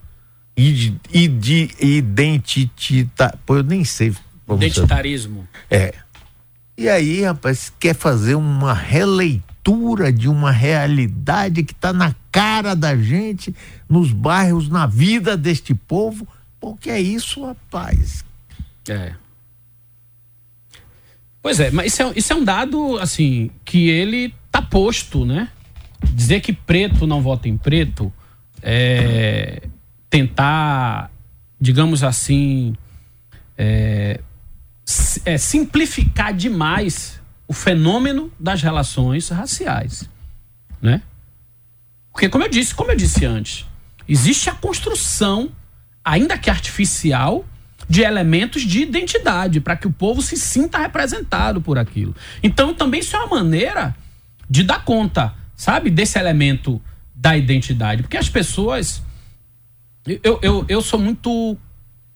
e 0.58 0.72
de, 0.72 0.98
e 1.14 1.28
de 1.28 1.70
identitar. 1.80 3.38
Pô, 3.46 3.58
eu 3.58 3.64
nem 3.64 3.86
sei. 3.86 4.12
Identitarismo. 4.50 5.48
É. 5.70 5.94
E 6.76 6.90
aí, 6.90 7.22
rapaz, 7.22 7.72
quer 7.80 7.94
fazer 7.94 8.34
uma 8.34 8.74
releitura 8.74 10.12
de 10.12 10.28
uma 10.28 10.52
realidade 10.52 11.64
que 11.64 11.74
está 11.74 11.94
na 11.94 12.16
cara 12.32 12.76
da 12.76 12.96
gente, 12.96 13.56
nos 13.88 14.12
bairros, 14.12 14.68
na 14.68 14.88
vida 14.88 15.38
deste 15.38 15.76
povo. 15.76 16.28
Pô, 16.60 16.76
que 16.76 16.90
é 16.90 17.00
isso, 17.00 17.46
rapaz? 17.46 18.26
É. 18.90 19.14
Pois 21.42 21.60
é, 21.60 21.70
mas 21.70 21.94
isso 21.94 22.02
é, 22.02 22.14
isso 22.16 22.34
é 22.34 22.36
um 22.36 22.44
dado, 22.44 22.98
assim, 22.98 23.52
que 23.64 23.90
ele 23.90 24.34
tá 24.52 24.62
posto, 24.62 25.24
né? 25.24 25.50
Dizer 26.14 26.42
que 26.42 26.52
preto 26.52 27.06
não 27.06 27.22
vota 27.22 27.48
em 27.48 27.58
preto 27.58 28.12
é 28.62 29.67
tentar, 30.10 31.12
digamos 31.60 32.04
assim, 32.04 32.76
é, 33.58 34.20
é 35.26 35.38
simplificar 35.38 36.34
demais 36.34 37.20
o 37.48 37.54
fenômeno 37.54 38.32
das 38.40 38.62
relações 38.62 39.30
raciais. 39.30 40.10
né? 40.82 41.02
Porque 42.12 42.30
como 42.30 42.44
eu 42.44 42.50
disse, 42.50 42.74
como 42.74 42.92
eu 42.92 42.96
disse 42.96 43.26
antes, 43.26 43.66
existe 44.08 44.50
a 44.50 44.54
construção, 44.54 45.52
ainda 46.04 46.38
que 46.38 46.50
artificial, 46.50 47.46
de 47.90 48.02
elementos 48.02 48.64
de 48.64 48.82
identidade 48.82 49.62
para 49.62 49.78
que 49.78 49.88
o 49.88 49.92
povo 49.92 50.22
se 50.22 50.36
sinta 50.36 50.78
representado 50.78 51.62
por 51.62 51.78
aquilo. 51.78 52.16
Então 52.44 52.74
também 52.74 53.00
isso 53.00 53.16
é 53.16 53.20
uma 53.20 53.38
maneira 53.38 53.96
de 54.50 54.64
dar 54.64 54.84
conta, 54.84 55.34
sabe, 55.56 55.90
desse 55.90 56.20
elemento 56.20 56.82
da 57.16 57.38
identidade, 57.38 58.04
porque 58.04 58.18
as 58.18 58.30
pessoas 58.30 59.02
eu, 60.24 60.40
eu, 60.42 60.66
eu 60.68 60.82
sou 60.82 61.00
muito 61.00 61.58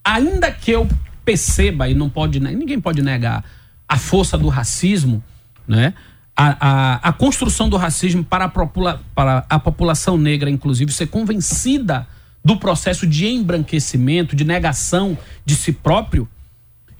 ainda 0.04 0.52
que 0.52 0.72
eu 0.72 0.88
perceba 1.24 1.88
e 1.88 1.94
não 1.94 2.10
pode 2.10 2.40
ninguém 2.40 2.80
pode 2.80 3.02
negar 3.02 3.44
a 3.88 3.98
força 3.98 4.38
do 4.38 4.48
racismo, 4.48 5.24
né? 5.68 5.94
A, 6.36 6.56
a, 6.60 7.10
a 7.10 7.14
construção 7.14 7.70
do 7.70 7.76
racismo 7.76 8.24
para 8.24 8.46
a, 8.46 8.50
popula, 8.50 9.02
para 9.14 9.46
a 9.50 9.60
população 9.60 10.18
negra, 10.18 10.50
inclusive, 10.50 10.92
ser 10.92 11.08
convencida 11.08 12.08
do 12.44 12.58
processo 12.58 13.06
de 13.06 13.28
embranquecimento, 13.28 14.36
de 14.36 14.44
negação 14.44 15.18
de 15.46 15.56
si 15.56 15.74
próprio, 15.74 16.28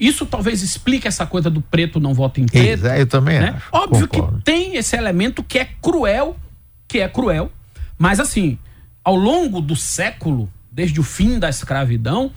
isso 0.02 0.26
talvez 0.26 0.64
explique 0.64 1.08
essa 1.08 1.26
coisa 1.28 1.50
do 1.50 1.62
preto 1.62 2.00
não 2.00 2.14
vota 2.14 2.42
em 2.42 2.46
preto. 2.48 2.88
eu 2.88 3.06
também 3.06 3.40
né? 3.40 3.54
acho. 3.56 3.68
Óbvio 3.72 4.08
Concordo. 4.08 4.40
que 4.40 4.44
tem 4.44 4.76
esse 4.76 4.96
elemento 4.98 5.44
que 5.44 5.60
é 5.60 5.66
cruel, 5.80 6.36
que 6.88 7.00
é 7.00 7.08
cruel, 7.08 7.52
mas 7.98 8.20
assim, 8.20 8.58
ao 9.04 9.16
longo 9.16 9.62
do 9.62 9.76
século, 9.76 10.52
desde 10.72 11.00
o 11.00 11.04
fim 11.04 11.38
da 11.38 11.50
escravidão, 11.50 12.32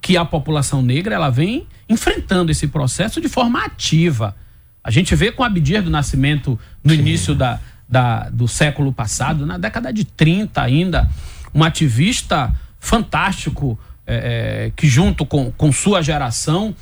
que 0.00 0.16
a 0.16 0.24
população 0.24 0.82
negra 0.82 1.14
ela 1.14 1.30
vem 1.30 1.66
enfrentando 1.88 2.50
esse 2.50 2.66
processo 2.66 3.20
de 3.20 3.28
forma 3.28 3.64
ativa. 3.64 4.36
A 4.82 4.90
gente 4.90 5.14
vê 5.14 5.30
com 5.30 5.44
Abdias 5.44 5.84
do 5.84 5.90
Nascimento 5.90 6.58
no 6.82 6.92
Sim. 6.92 6.98
início 6.98 7.34
da, 7.34 7.60
da, 7.88 8.28
do 8.30 8.48
século 8.48 8.92
passado, 8.92 9.46
na 9.46 9.58
década 9.58 9.92
de 9.92 10.04
30 10.04 10.60
ainda, 10.60 11.08
um 11.54 11.62
ativista 11.62 12.54
fantástico 12.78 13.78
é, 14.06 14.66
é, 14.66 14.72
que 14.74 14.86
junto 14.86 15.26
com, 15.26 15.50
com 15.52 15.70
sua 15.72 16.02
geração 16.02 16.74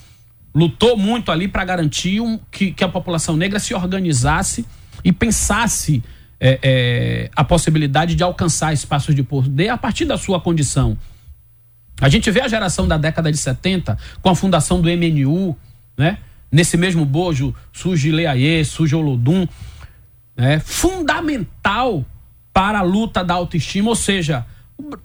lutou 0.54 0.96
muito 0.96 1.30
ali 1.30 1.48
para 1.48 1.64
garantir 1.64 2.20
um, 2.20 2.38
que, 2.50 2.72
que 2.72 2.84
a 2.84 2.88
população 2.88 3.36
negra 3.36 3.58
se 3.58 3.74
organizasse 3.74 4.64
e 5.04 5.12
pensasse 5.12 6.02
é, 6.40 6.58
é, 6.62 7.30
a 7.34 7.44
possibilidade 7.44 8.14
de 8.14 8.22
alcançar 8.22 8.72
espaços 8.72 9.14
de 9.14 9.22
poder 9.22 9.68
a 9.68 9.76
partir 9.76 10.04
da 10.04 10.18
sua 10.18 10.40
condição. 10.40 10.96
A 12.00 12.08
gente 12.08 12.30
vê 12.30 12.42
a 12.42 12.48
geração 12.48 12.86
da 12.86 12.98
década 12.98 13.32
de 13.32 13.38
70 13.38 13.96
com 14.20 14.28
a 14.28 14.34
fundação 14.34 14.80
do 14.80 14.88
MNU, 14.88 15.56
né? 15.96 16.18
Nesse 16.52 16.76
mesmo 16.76 17.04
bojo 17.04 17.54
surge 17.72 18.12
Leaie, 18.12 18.64
surge 18.64 18.94
Olodum, 18.94 19.46
né? 20.36 20.60
fundamental 20.60 22.04
para 22.52 22.78
a 22.78 22.82
luta 22.82 23.24
da 23.24 23.34
autoestima, 23.34 23.88
ou 23.88 23.96
seja, 23.96 24.46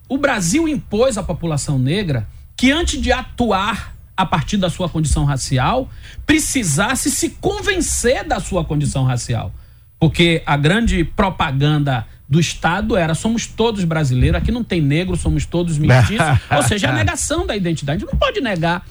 o 0.07 0.17
Brasil 0.17 0.67
impôs 0.67 1.17
à 1.17 1.23
população 1.23 1.79
negra 1.79 2.27
que 2.55 2.71
antes 2.71 3.01
de 3.01 3.11
atuar 3.11 3.95
a 4.15 4.25
partir 4.25 4.57
da 4.57 4.69
sua 4.69 4.87
condição 4.87 5.25
racial, 5.25 5.89
precisasse 6.25 7.09
se 7.09 7.31
convencer 7.31 8.23
da 8.23 8.39
sua 8.39 8.63
condição 8.63 9.03
racial. 9.03 9.51
Porque 10.01 10.41
a 10.47 10.57
grande 10.57 11.03
propaganda 11.03 12.07
do 12.27 12.39
Estado 12.39 12.97
era 12.97 13.13
somos 13.13 13.45
todos 13.45 13.83
brasileiros, 13.83 14.41
aqui 14.41 14.51
não 14.51 14.63
tem 14.63 14.81
negro, 14.81 15.15
somos 15.15 15.45
todos 15.45 15.77
mestiços. 15.77 16.25
Ou 16.49 16.63
seja, 16.63 16.89
a 16.89 16.93
negação 16.93 17.45
da 17.45 17.55
identidade. 17.55 18.03
Não 18.03 18.15
pode 18.15 18.41
negar 18.41 18.83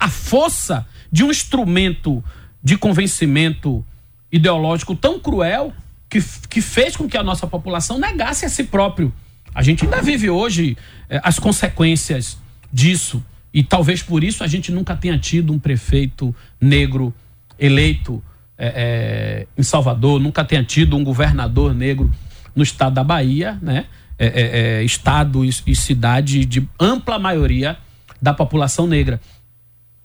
a 0.00 0.08
força 0.08 0.86
de 1.12 1.22
um 1.22 1.30
instrumento 1.30 2.24
de 2.62 2.78
convencimento 2.78 3.84
ideológico 4.32 4.96
tão 4.96 5.20
cruel 5.20 5.70
que, 6.08 6.24
que 6.48 6.62
fez 6.62 6.96
com 6.96 7.06
que 7.06 7.18
a 7.18 7.22
nossa 7.22 7.46
população 7.46 7.98
negasse 7.98 8.46
a 8.46 8.48
si 8.48 8.64
próprio. 8.64 9.12
A 9.54 9.62
gente 9.62 9.84
ainda 9.84 10.00
vive 10.00 10.30
hoje 10.30 10.78
eh, 11.10 11.20
as 11.22 11.38
consequências 11.38 12.38
disso. 12.72 13.22
E 13.52 13.62
talvez 13.62 14.02
por 14.02 14.24
isso 14.24 14.42
a 14.42 14.46
gente 14.46 14.72
nunca 14.72 14.96
tenha 14.96 15.18
tido 15.18 15.52
um 15.52 15.58
prefeito 15.58 16.34
negro 16.58 17.12
eleito 17.58 18.22
eh, 18.58 18.72
eh, 18.76 19.46
em 19.56 19.62
Salvador, 19.62 20.20
nunca 20.20 20.44
tenha 20.44 20.64
tido 20.64 20.96
um 20.96 21.04
governador 21.04 21.74
negro 21.74 22.10
no 22.54 22.62
estado 22.62 22.94
da 22.94 23.04
Bahia, 23.04 23.58
né? 23.60 23.86
É, 24.16 24.26
é, 24.26 24.60
é, 24.78 24.82
estado 24.84 25.44
e, 25.44 25.50
e 25.66 25.74
cidade 25.74 26.44
de 26.44 26.68
ampla 26.78 27.18
maioria 27.18 27.76
da 28.22 28.32
população 28.32 28.86
negra. 28.86 29.20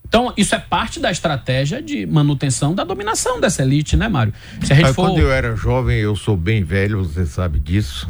Então, 0.07 0.33
isso 0.35 0.55
é 0.55 0.59
parte 0.59 0.99
da 0.99 1.11
estratégia 1.11 1.79
de 1.79 2.07
manutenção 2.07 2.73
da 2.73 2.83
dominação 2.83 3.39
dessa 3.39 3.61
elite, 3.61 3.95
né, 3.95 4.09
Mário? 4.09 4.33
Se 4.63 4.73
a 4.73 4.75
gente 4.75 4.93
for... 4.93 5.09
Quando 5.09 5.19
eu 5.19 5.31
era 5.31 5.55
jovem, 5.55 5.99
eu 5.99 6.15
sou 6.15 6.35
bem 6.35 6.63
velho, 6.63 7.03
você 7.03 7.27
sabe 7.27 7.59
disso. 7.59 8.09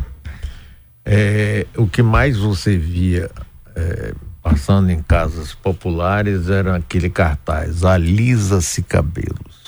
É, 1.03 1.65
o 1.75 1.85
que 1.85 2.01
mais 2.01 2.37
você 2.37 2.77
via 2.77 3.29
é, 3.75 4.13
passando 4.41 4.89
em 4.89 5.01
casas 5.01 5.53
populares 5.53 6.49
era 6.49 6.77
aquele 6.77 7.09
cartaz: 7.09 7.83
alisa-se 7.83 8.81
cabelos. 8.83 9.58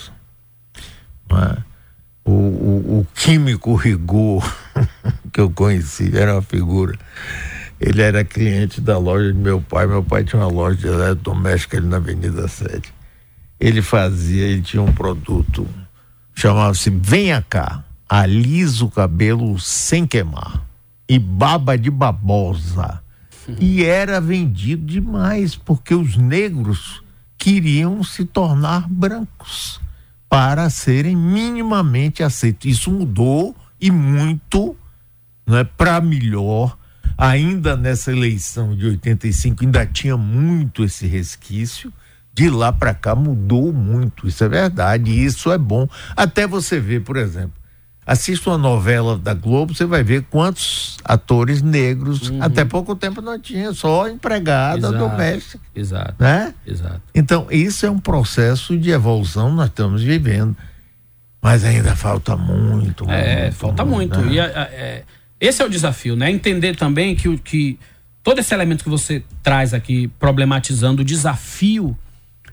É? 1.38 1.72
o, 2.24 2.30
o, 2.30 3.00
o 3.00 3.06
químico 3.14 3.74
Rigor, 3.74 4.44
que 5.32 5.40
eu 5.40 5.50
conheci, 5.50 6.16
era 6.16 6.34
uma 6.34 6.42
figura. 6.42 6.98
Ele 7.80 8.00
era 8.00 8.24
cliente 8.24 8.80
da 8.80 8.96
loja 8.96 9.32
de 9.32 9.38
meu 9.38 9.60
pai. 9.60 9.86
Meu 9.86 10.04
pai 10.04 10.22
tinha 10.22 10.40
uma 10.40 10.50
loja 10.50 10.76
de 10.76 10.86
eletrodoméstica 10.86 11.78
ali 11.78 11.86
na 11.86 11.96
Avenida 11.96 12.46
7. 12.46 12.92
Ele 13.58 13.82
fazia, 13.82 14.44
ele 14.44 14.62
tinha 14.62 14.82
um 14.82 14.92
produto, 14.92 15.66
chamava-se 16.34 16.90
Venha 16.90 17.44
cá, 17.48 17.84
alisa 18.08 18.84
o 18.84 18.90
cabelo 18.90 19.58
sem 19.58 20.06
queimar. 20.06 20.62
E 21.08 21.18
baba 21.18 21.76
de 21.76 21.90
babosa. 21.90 23.02
E 23.58 23.84
era 23.84 24.20
vendido 24.20 24.86
demais, 24.86 25.56
porque 25.56 25.94
os 25.94 26.16
negros 26.16 27.02
queriam 27.36 28.04
se 28.04 28.24
tornar 28.24 28.88
brancos 28.88 29.80
para 30.32 30.70
serem 30.70 31.14
minimamente 31.14 32.22
aceitos. 32.22 32.64
Isso 32.64 32.90
mudou 32.90 33.54
e 33.78 33.90
muito 33.90 34.74
é 35.46 35.62
para 35.62 36.00
melhor. 36.00 36.78
Ainda 37.18 37.76
nessa 37.76 38.10
eleição 38.10 38.74
de 38.74 38.86
85 38.86 39.62
ainda 39.62 39.84
tinha 39.84 40.16
muito 40.16 40.84
esse 40.84 41.06
resquício. 41.06 41.92
De 42.32 42.48
lá 42.48 42.72
para 42.72 42.94
cá 42.94 43.14
mudou 43.14 43.74
muito, 43.74 44.26
isso 44.26 44.42
é 44.42 44.48
verdade, 44.48 45.10
e 45.10 45.22
isso 45.22 45.52
é 45.52 45.58
bom. 45.58 45.86
Até 46.16 46.46
você 46.46 46.80
ver, 46.80 47.02
por 47.02 47.18
exemplo, 47.18 47.52
Assista 48.04 48.50
uma 48.50 48.58
novela 48.58 49.16
da 49.16 49.32
Globo, 49.32 49.74
você 49.74 49.84
vai 49.84 50.02
ver 50.02 50.24
quantos 50.28 50.96
atores 51.04 51.62
negros. 51.62 52.30
Uhum. 52.30 52.42
Até 52.42 52.64
pouco 52.64 52.96
tempo 52.96 53.22
não 53.22 53.38
tinha, 53.38 53.72
só 53.72 54.08
empregada 54.08 54.88
exato, 54.88 54.98
doméstica. 54.98 55.64
Exato. 55.72 56.14
Né? 56.18 56.52
Exato. 56.66 57.00
Então, 57.14 57.46
isso 57.48 57.86
é 57.86 57.90
um 57.90 58.00
processo 58.00 58.76
de 58.76 58.90
evolução 58.90 59.52
nós 59.52 59.68
estamos 59.68 60.02
vivendo. 60.02 60.56
Mas 61.40 61.64
ainda 61.64 61.94
falta 61.94 62.36
muito. 62.36 63.08
É, 63.08 63.42
muito, 63.42 63.54
falta 63.54 63.84
muito. 63.84 64.18
muito. 64.18 64.30
Né? 64.30 64.34
E 64.34 64.40
a, 64.40 64.46
a, 64.46 64.62
é, 64.72 65.04
esse 65.40 65.62
é 65.62 65.64
o 65.64 65.68
desafio, 65.68 66.16
né? 66.16 66.30
Entender 66.30 66.76
também 66.76 67.14
que, 67.16 67.36
que 67.38 67.78
todo 68.22 68.38
esse 68.38 68.52
elemento 68.52 68.82
que 68.84 68.90
você 68.90 69.24
traz 69.42 69.74
aqui, 69.74 70.08
problematizando 70.18 71.02
o 71.02 71.04
desafio 71.04 71.96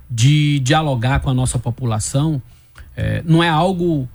de 0.09 0.59
dialogar 0.59 1.19
com 1.19 1.29
a 1.29 1.33
nossa 1.33 1.59
população, 1.59 2.41
é, 2.95 3.21
não 3.25 3.43
é 3.43 3.49
algo 3.49 4.09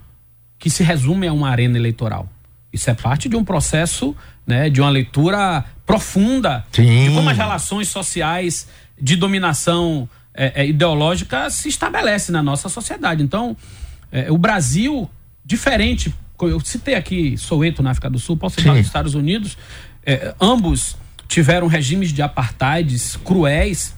que 0.65 0.71
se 0.71 0.83
resume 0.83 1.29
a 1.29 1.33
uma 1.35 1.51
arena 1.51 1.77
eleitoral. 1.77 2.27
Isso 2.73 2.89
é 2.89 2.95
parte 2.95 3.29
de 3.29 3.37
um 3.37 3.45
processo, 3.45 4.17
né, 4.47 4.71
de 4.71 4.81
uma 4.81 4.89
leitura 4.89 5.63
profunda 5.85 6.65
Sim. 6.73 7.11
de 7.11 7.15
como 7.15 7.29
as 7.29 7.37
relações 7.37 7.89
sociais 7.89 8.67
de 8.99 9.15
dominação 9.15 10.09
é, 10.33 10.63
é, 10.63 10.67
ideológica 10.67 11.51
se 11.51 11.69
estabelecem 11.69 12.33
na 12.33 12.43
nossa 12.43 12.71
sociedade. 12.71 13.23
Então, 13.23 13.55
é, 14.11 14.33
o 14.33 14.39
Brasil, 14.39 15.11
diferente, 15.45 16.15
eu 16.41 16.59
citei 16.61 16.95
aqui 16.95 17.37
Soweto 17.37 17.83
na 17.83 17.91
África 17.91 18.09
do 18.09 18.19
Sul, 18.19 18.35
posso 18.35 18.59
citar 18.59 18.75
nos 18.75 18.87
Estados 18.87 19.15
Unidos, 19.15 19.59
é, 20.07 20.35
ambos 20.41 20.97
tiveram 21.29 21.67
regimes 21.67 22.11
de 22.11 22.23
apartheids 22.23 23.17
cruéis. 23.17 23.95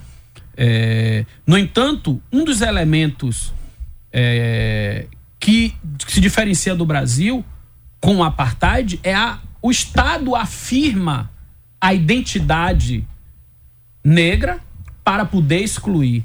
É, 0.57 1.24
no 1.46 1.57
entanto, 1.57 2.20
um 2.33 2.44
dos 2.44 2.61
elementos 2.61 3.55
é, 4.12 5.07
que 5.47 5.77
se 6.09 6.21
diferencia 6.21 6.75
do 6.75 6.85
Brasil 6.85 7.45
com 8.01 8.17
o 8.17 8.25
apartheid 8.25 8.99
é 9.05 9.15
a, 9.15 9.39
o 9.63 9.71
Estado 9.71 10.35
afirma 10.35 11.31
a 11.81 11.95
identidade 11.95 13.07
negra 14.03 14.59
para 15.05 15.25
poder 15.25 15.61
excluir. 15.61 16.25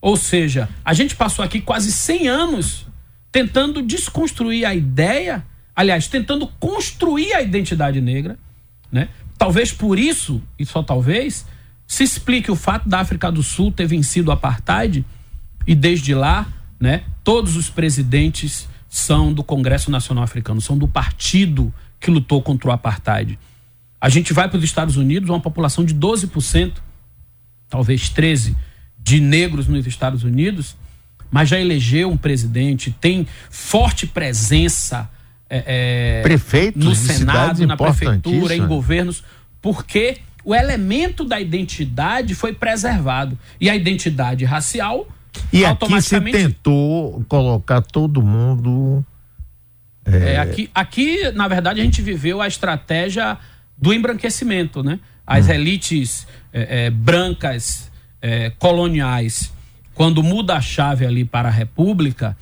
Ou 0.00 0.16
seja, 0.16 0.68
a 0.84 0.94
gente 0.94 1.16
passou 1.16 1.44
aqui 1.44 1.60
quase 1.60 1.90
100 1.90 2.28
anos 2.28 2.86
tentando 3.32 3.82
desconstruir 3.82 4.64
a 4.64 4.72
ideia, 4.72 5.44
aliás, 5.74 6.06
tentando 6.06 6.46
construir 6.46 7.34
a 7.34 7.42
identidade 7.42 8.00
negra, 8.00 8.38
né? 8.92 9.08
Talvez 9.36 9.72
por 9.72 9.98
isso, 9.98 10.40
e 10.56 10.64
só 10.64 10.80
talvez, 10.80 11.44
se 11.88 12.04
explique 12.04 12.52
o 12.52 12.56
fato 12.56 12.88
da 12.88 13.00
África 13.00 13.32
do 13.32 13.42
Sul 13.42 13.72
ter 13.72 13.88
vencido 13.88 14.30
o 14.30 14.32
apartheid 14.32 15.04
e 15.66 15.74
desde 15.74 16.14
lá 16.14 16.46
né? 16.78 17.04
Todos 17.22 17.56
os 17.56 17.68
presidentes 17.68 18.68
são 18.88 19.32
do 19.32 19.42
Congresso 19.42 19.90
Nacional 19.90 20.24
Africano, 20.24 20.60
são 20.60 20.76
do 20.76 20.86
partido 20.86 21.72
que 21.98 22.10
lutou 22.10 22.42
contra 22.42 22.68
o 22.68 22.72
apartheid. 22.72 23.38
A 24.00 24.08
gente 24.08 24.32
vai 24.32 24.48
para 24.48 24.58
os 24.58 24.64
Estados 24.64 24.96
Unidos, 24.96 25.30
uma 25.30 25.40
população 25.40 25.84
de 25.84 25.94
12%, 25.94 26.74
talvez 27.68 28.10
13% 28.10 28.54
de 28.98 29.20
negros 29.20 29.68
nos 29.68 29.86
Estados 29.86 30.24
Unidos, 30.24 30.76
mas 31.30 31.48
já 31.48 31.60
elegeu 31.60 32.10
um 32.10 32.16
presidente, 32.16 32.90
tem 32.90 33.26
forte 33.50 34.06
presença 34.06 35.10
é, 35.50 36.20
é, 36.20 36.22
Prefeitos 36.22 36.84
no 36.84 36.94
Senado, 36.94 37.66
na 37.66 37.76
prefeitura, 37.76 38.56
em 38.56 38.66
governos, 38.66 39.22
porque 39.60 40.18
o 40.44 40.54
elemento 40.54 41.24
da 41.24 41.40
identidade 41.40 42.34
foi 42.34 42.52
preservado. 42.52 43.38
E 43.60 43.70
a 43.70 43.76
identidade 43.76 44.44
racial. 44.44 45.08
E 45.52 45.64
aqui 45.64 46.00
se 46.02 46.20
tentou 46.20 47.24
colocar 47.28 47.80
todo 47.80 48.22
mundo. 48.22 49.04
É... 50.04 50.34
é... 50.34 50.38
aqui, 50.38 50.70
aqui, 50.74 51.30
na 51.32 51.48
verdade, 51.48 51.80
a 51.80 51.84
gente 51.84 52.02
viveu 52.02 52.40
a 52.40 52.48
estratégia 52.48 53.38
do 53.76 53.92
embranquecimento, 53.92 54.82
né? 54.82 55.00
As 55.26 55.48
hum. 55.48 55.52
elites 55.52 56.26
é, 56.52 56.86
é, 56.86 56.90
brancas 56.90 57.90
é, 58.20 58.50
coloniais, 58.58 59.52
quando 59.94 60.22
muda 60.22 60.54
a 60.54 60.60
chave 60.60 61.06
ali 61.06 61.24
para 61.24 61.48
a 61.48 61.52
república, 61.52 62.36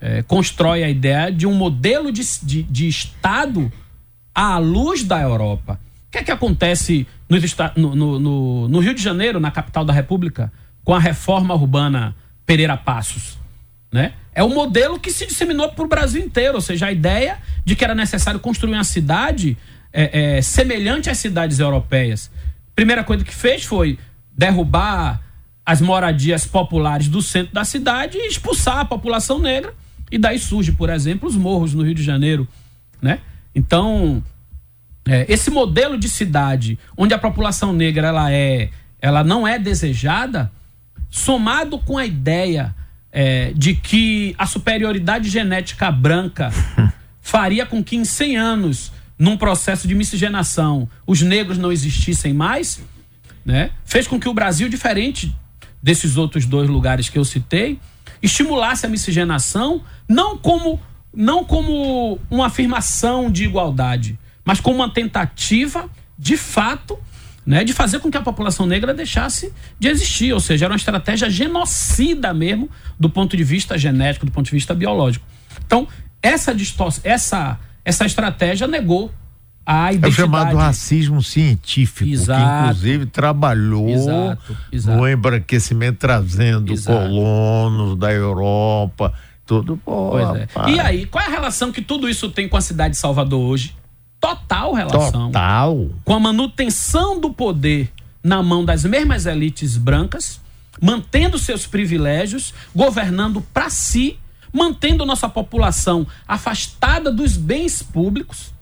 é, 0.00 0.22
constrói 0.22 0.82
a 0.82 0.88
ideia 0.88 1.30
de 1.32 1.46
um 1.46 1.54
modelo 1.54 2.12
de, 2.12 2.22
de, 2.42 2.62
de 2.62 2.88
Estado 2.88 3.72
à 4.34 4.58
luz 4.58 5.02
da 5.02 5.20
Europa. 5.20 5.80
O 6.08 6.10
que 6.10 6.18
é 6.18 6.24
que 6.24 6.30
acontece 6.30 7.06
no, 7.76 7.94
no, 7.94 8.18
no, 8.18 8.68
no 8.68 8.78
Rio 8.78 8.94
de 8.94 9.02
Janeiro, 9.02 9.40
na 9.40 9.50
capital 9.50 9.84
da 9.84 9.92
República, 9.92 10.52
com 10.84 10.94
a 10.94 10.98
reforma 10.98 11.54
urbana 11.54 12.14
Pereira 12.46 12.76
Passos? 12.76 13.36
Né? 13.92 14.14
É 14.34 14.42
um 14.42 14.54
modelo 14.54 14.98
que 14.98 15.10
se 15.10 15.26
disseminou 15.26 15.70
para 15.72 15.84
o 15.84 15.88
Brasil 15.88 16.22
inteiro, 16.22 16.54
ou 16.54 16.60
seja, 16.60 16.86
a 16.86 16.92
ideia 16.92 17.38
de 17.64 17.74
que 17.74 17.84
era 17.84 17.94
necessário 17.94 18.38
construir 18.40 18.74
uma 18.74 18.84
cidade 18.84 19.56
é, 19.92 20.36
é, 20.36 20.42
semelhante 20.42 21.10
às 21.10 21.18
cidades 21.18 21.58
europeias. 21.58 22.30
Primeira 22.74 23.02
coisa 23.02 23.24
que 23.24 23.34
fez 23.34 23.64
foi 23.64 23.98
derrubar 24.36 25.22
as 25.64 25.80
moradias 25.80 26.46
populares 26.46 27.08
do 27.08 27.20
centro 27.20 27.52
da 27.54 27.64
cidade 27.64 28.18
e 28.18 28.28
expulsar 28.28 28.78
a 28.78 28.84
população 28.84 29.38
negra. 29.38 29.74
E 30.10 30.18
daí 30.18 30.38
surge, 30.38 30.70
por 30.72 30.90
exemplo, 30.90 31.28
os 31.28 31.34
morros 31.34 31.74
no 31.74 31.82
Rio 31.82 31.94
de 31.94 32.02
Janeiro, 32.02 32.46
né? 33.02 33.20
Então, 33.54 34.22
é, 35.08 35.24
esse 35.28 35.50
modelo 35.50 35.98
de 35.98 36.08
cidade 36.08 36.78
onde 36.96 37.14
a 37.14 37.18
população 37.18 37.72
negra 37.72 38.08
ela 38.08 38.30
é, 38.30 38.70
ela 39.00 39.24
não 39.24 39.48
é 39.48 39.58
desejada, 39.58 40.52
somado 41.10 41.78
com 41.78 41.96
a 41.96 42.04
ideia 42.04 42.74
é, 43.12 43.52
de 43.54 43.74
que 43.74 44.34
a 44.36 44.46
superioridade 44.46 45.28
genética 45.28 45.90
branca 45.90 46.52
faria 47.22 47.64
com 47.64 47.82
que 47.82 47.96
em 47.96 48.04
100 48.04 48.36
anos, 48.36 48.92
num 49.18 49.36
processo 49.36 49.88
de 49.88 49.94
miscigenação, 49.94 50.88
os 51.06 51.22
negros 51.22 51.58
não 51.58 51.72
existissem 51.72 52.32
mais, 52.32 52.80
né? 53.44 53.70
Fez 53.84 54.06
com 54.06 54.20
que 54.20 54.28
o 54.28 54.34
Brasil, 54.34 54.68
diferente 54.68 55.34
desses 55.82 56.16
outros 56.16 56.44
dois 56.44 56.68
lugares 56.68 57.08
que 57.08 57.18
eu 57.18 57.24
citei, 57.24 57.78
estimulasse 58.22 58.84
a 58.84 58.88
miscigenação 58.88 59.82
não 60.08 60.36
como 60.36 60.80
não 61.14 61.44
como 61.44 62.18
uma 62.30 62.48
afirmação 62.48 63.30
de 63.30 63.44
igualdade, 63.44 64.18
mas 64.44 64.60
como 64.60 64.76
uma 64.76 64.92
tentativa, 64.92 65.88
de 66.18 66.36
fato, 66.36 66.98
né, 67.46 67.62
de 67.62 67.72
fazer 67.72 68.00
com 68.00 68.10
que 68.10 68.18
a 68.18 68.22
população 68.22 68.66
negra 68.66 68.92
deixasse 68.92 69.52
de 69.78 69.88
existir, 69.88 70.32
ou 70.32 70.40
seja, 70.40 70.66
era 70.66 70.72
uma 70.72 70.76
estratégia 70.76 71.30
genocida 71.30 72.34
mesmo 72.34 72.68
do 72.98 73.08
ponto 73.08 73.36
de 73.36 73.44
vista 73.44 73.78
genético, 73.78 74.26
do 74.26 74.32
ponto 74.32 74.46
de 74.46 74.52
vista 74.52 74.74
biológico. 74.74 75.24
Então, 75.64 75.86
essa 76.20 76.54
distorção, 76.54 77.02
essa 77.04 77.58
essa 77.86 78.04
estratégia 78.04 78.66
negou 78.66 79.12
a 79.64 79.92
identidade. 79.92 80.20
É 80.20 80.24
o 80.24 80.26
chamado 80.26 80.56
racismo 80.56 81.22
científico, 81.22 82.10
exato. 82.10 82.40
que 82.40 82.60
inclusive 82.62 83.06
trabalhou 83.06 83.88
exato, 83.88 84.56
exato. 84.72 84.98
no 84.98 85.08
embranquecimento, 85.08 85.98
trazendo 85.98 86.74
colonos 86.82 87.96
da 87.96 88.12
Europa, 88.12 89.14
tudo. 89.46 89.76
Pô, 89.76 90.10
pois 90.10 90.40
é. 90.40 90.48
E 90.68 90.80
aí, 90.80 91.06
qual 91.06 91.24
é 91.24 91.28
a 91.28 91.30
relação 91.30 91.70
que 91.70 91.80
tudo 91.80 92.08
isso 92.08 92.28
tem 92.28 92.48
com 92.48 92.56
a 92.56 92.60
cidade 92.60 92.94
de 92.94 92.98
Salvador 92.98 93.40
hoje? 93.40 93.72
Total 94.26 94.72
relação 94.72 95.26
total. 95.26 95.90
com 96.04 96.14
a 96.14 96.20
manutenção 96.20 97.20
do 97.20 97.32
poder 97.32 97.92
na 98.22 98.42
mão 98.42 98.64
das 98.64 98.84
mesmas 98.84 99.24
elites 99.24 99.76
brancas, 99.76 100.40
mantendo 100.82 101.38
seus 101.38 101.64
privilégios, 101.66 102.52
governando 102.74 103.40
para 103.40 103.70
si, 103.70 104.18
mantendo 104.52 105.06
nossa 105.06 105.28
população 105.28 106.06
afastada 106.26 107.12
dos 107.12 107.36
bens 107.36 107.82
públicos, 107.82 108.52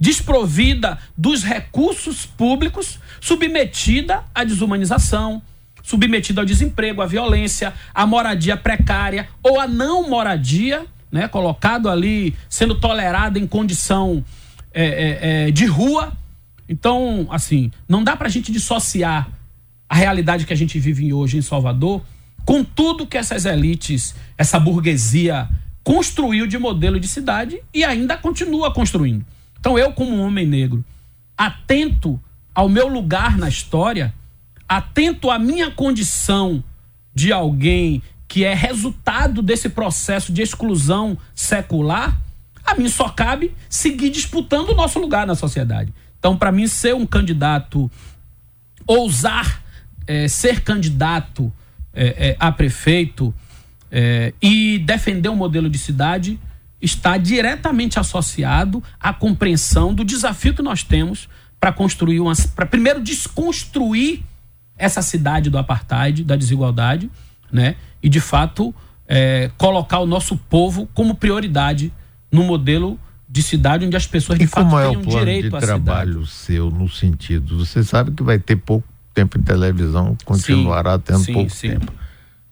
desprovida 0.00 0.98
dos 1.16 1.44
recursos 1.44 2.26
públicos, 2.26 2.98
submetida 3.20 4.24
à 4.34 4.42
desumanização, 4.42 5.40
submetida 5.82 6.40
ao 6.40 6.46
desemprego, 6.46 7.02
à 7.02 7.06
violência, 7.06 7.72
à 7.94 8.04
moradia 8.04 8.56
precária 8.56 9.28
ou 9.42 9.60
à 9.60 9.68
não 9.68 10.08
moradia, 10.08 10.84
né, 11.12 11.28
colocado 11.28 11.88
ali, 11.88 12.34
sendo 12.48 12.74
tolerado 12.74 13.38
em 13.38 13.46
condição 13.46 14.24
é, 14.74 14.84
é, 14.84 15.48
é, 15.48 15.50
de 15.50 15.66
rua. 15.66 16.12
Então, 16.68 17.26
assim, 17.30 17.70
não 17.88 18.02
dá 18.02 18.16
para 18.16 18.26
a 18.26 18.30
gente 18.30 18.50
dissociar 18.50 19.30
a 19.88 19.94
realidade 19.94 20.44
que 20.44 20.52
a 20.52 20.56
gente 20.56 20.78
vive 20.78 21.12
hoje 21.12 21.38
em 21.38 21.42
Salvador 21.42 22.02
com 22.44 22.62
tudo 22.62 23.06
que 23.06 23.16
essas 23.16 23.44
elites, 23.44 24.14
essa 24.36 24.58
burguesia 24.58 25.48
construiu 25.82 26.46
de 26.46 26.58
modelo 26.58 26.98
de 26.98 27.06
cidade 27.06 27.60
e 27.72 27.84
ainda 27.84 28.16
continua 28.16 28.72
construindo. 28.72 29.24
Então, 29.60 29.78
eu, 29.78 29.92
como 29.92 30.14
um 30.14 30.22
homem 30.22 30.46
negro, 30.46 30.84
atento 31.36 32.20
ao 32.54 32.68
meu 32.68 32.88
lugar 32.88 33.36
na 33.36 33.48
história, 33.48 34.14
atento 34.68 35.30
à 35.30 35.38
minha 35.38 35.70
condição 35.70 36.62
de 37.14 37.32
alguém 37.32 38.02
que 38.26 38.44
é 38.44 38.54
resultado 38.54 39.40
desse 39.42 39.68
processo 39.68 40.32
de 40.32 40.42
exclusão 40.42 41.16
secular, 41.34 42.20
a 42.64 42.74
mim 42.74 42.88
só 42.88 43.08
cabe 43.08 43.54
seguir 43.68 44.10
disputando 44.10 44.70
o 44.70 44.74
nosso 44.74 44.98
lugar 44.98 45.26
na 45.26 45.34
sociedade. 45.34 45.92
Então, 46.18 46.36
para 46.36 46.50
mim, 46.50 46.66
ser 46.66 46.94
um 46.94 47.04
candidato, 47.04 47.90
ousar 48.86 49.62
é, 50.06 50.28
ser 50.28 50.62
candidato 50.62 51.52
é, 51.92 52.30
é, 52.30 52.36
a 52.38 52.50
prefeito 52.50 53.34
é, 53.90 54.32
e 54.40 54.78
defender 54.78 55.28
um 55.28 55.36
modelo 55.36 55.68
de 55.68 55.78
cidade 55.78 56.38
está 56.80 57.16
diretamente 57.16 57.98
associado 57.98 58.82
à 59.00 59.12
compreensão 59.12 59.94
do 59.94 60.04
desafio 60.04 60.54
que 60.54 60.62
nós 60.62 60.82
temos 60.82 61.28
para 61.58 61.72
construir 61.72 62.20
uma. 62.20 62.34
para 62.54 62.66
primeiro 62.66 63.02
desconstruir 63.02 64.22
essa 64.76 65.00
cidade 65.00 65.48
do 65.48 65.56
apartheid, 65.56 66.24
da 66.24 66.36
desigualdade, 66.36 67.10
né? 67.50 67.76
E 68.02 68.08
de 68.08 68.20
fato 68.20 68.74
é, 69.06 69.50
colocar 69.56 70.00
o 70.00 70.06
nosso 70.06 70.36
povo 70.36 70.88
como 70.92 71.14
prioridade 71.14 71.92
no 72.34 72.42
modelo 72.42 72.98
de 73.28 73.42
cidade 73.42 73.86
onde 73.86 73.96
as 73.96 74.06
pessoas 74.06 74.38
de 74.38 74.44
e 74.44 74.48
fato 74.48 74.64
como 74.64 74.78
é 74.78 74.88
o 74.88 75.00
plano 75.00 75.18
direito 75.18 75.50
de 75.50 75.60
trabalho 75.60 76.26
cidade. 76.26 76.30
seu 76.30 76.70
no 76.70 76.88
sentido 76.88 77.64
você 77.64 77.82
sabe 77.82 78.10
que 78.10 78.22
vai 78.22 78.38
ter 78.38 78.56
pouco 78.56 78.86
tempo 79.14 79.38
em 79.38 79.42
televisão 79.42 80.16
continuará 80.24 80.94
sim, 80.96 81.02
tendo 81.06 81.18
sim, 81.20 81.32
pouco 81.32 81.50
sim. 81.50 81.70
tempo 81.70 81.92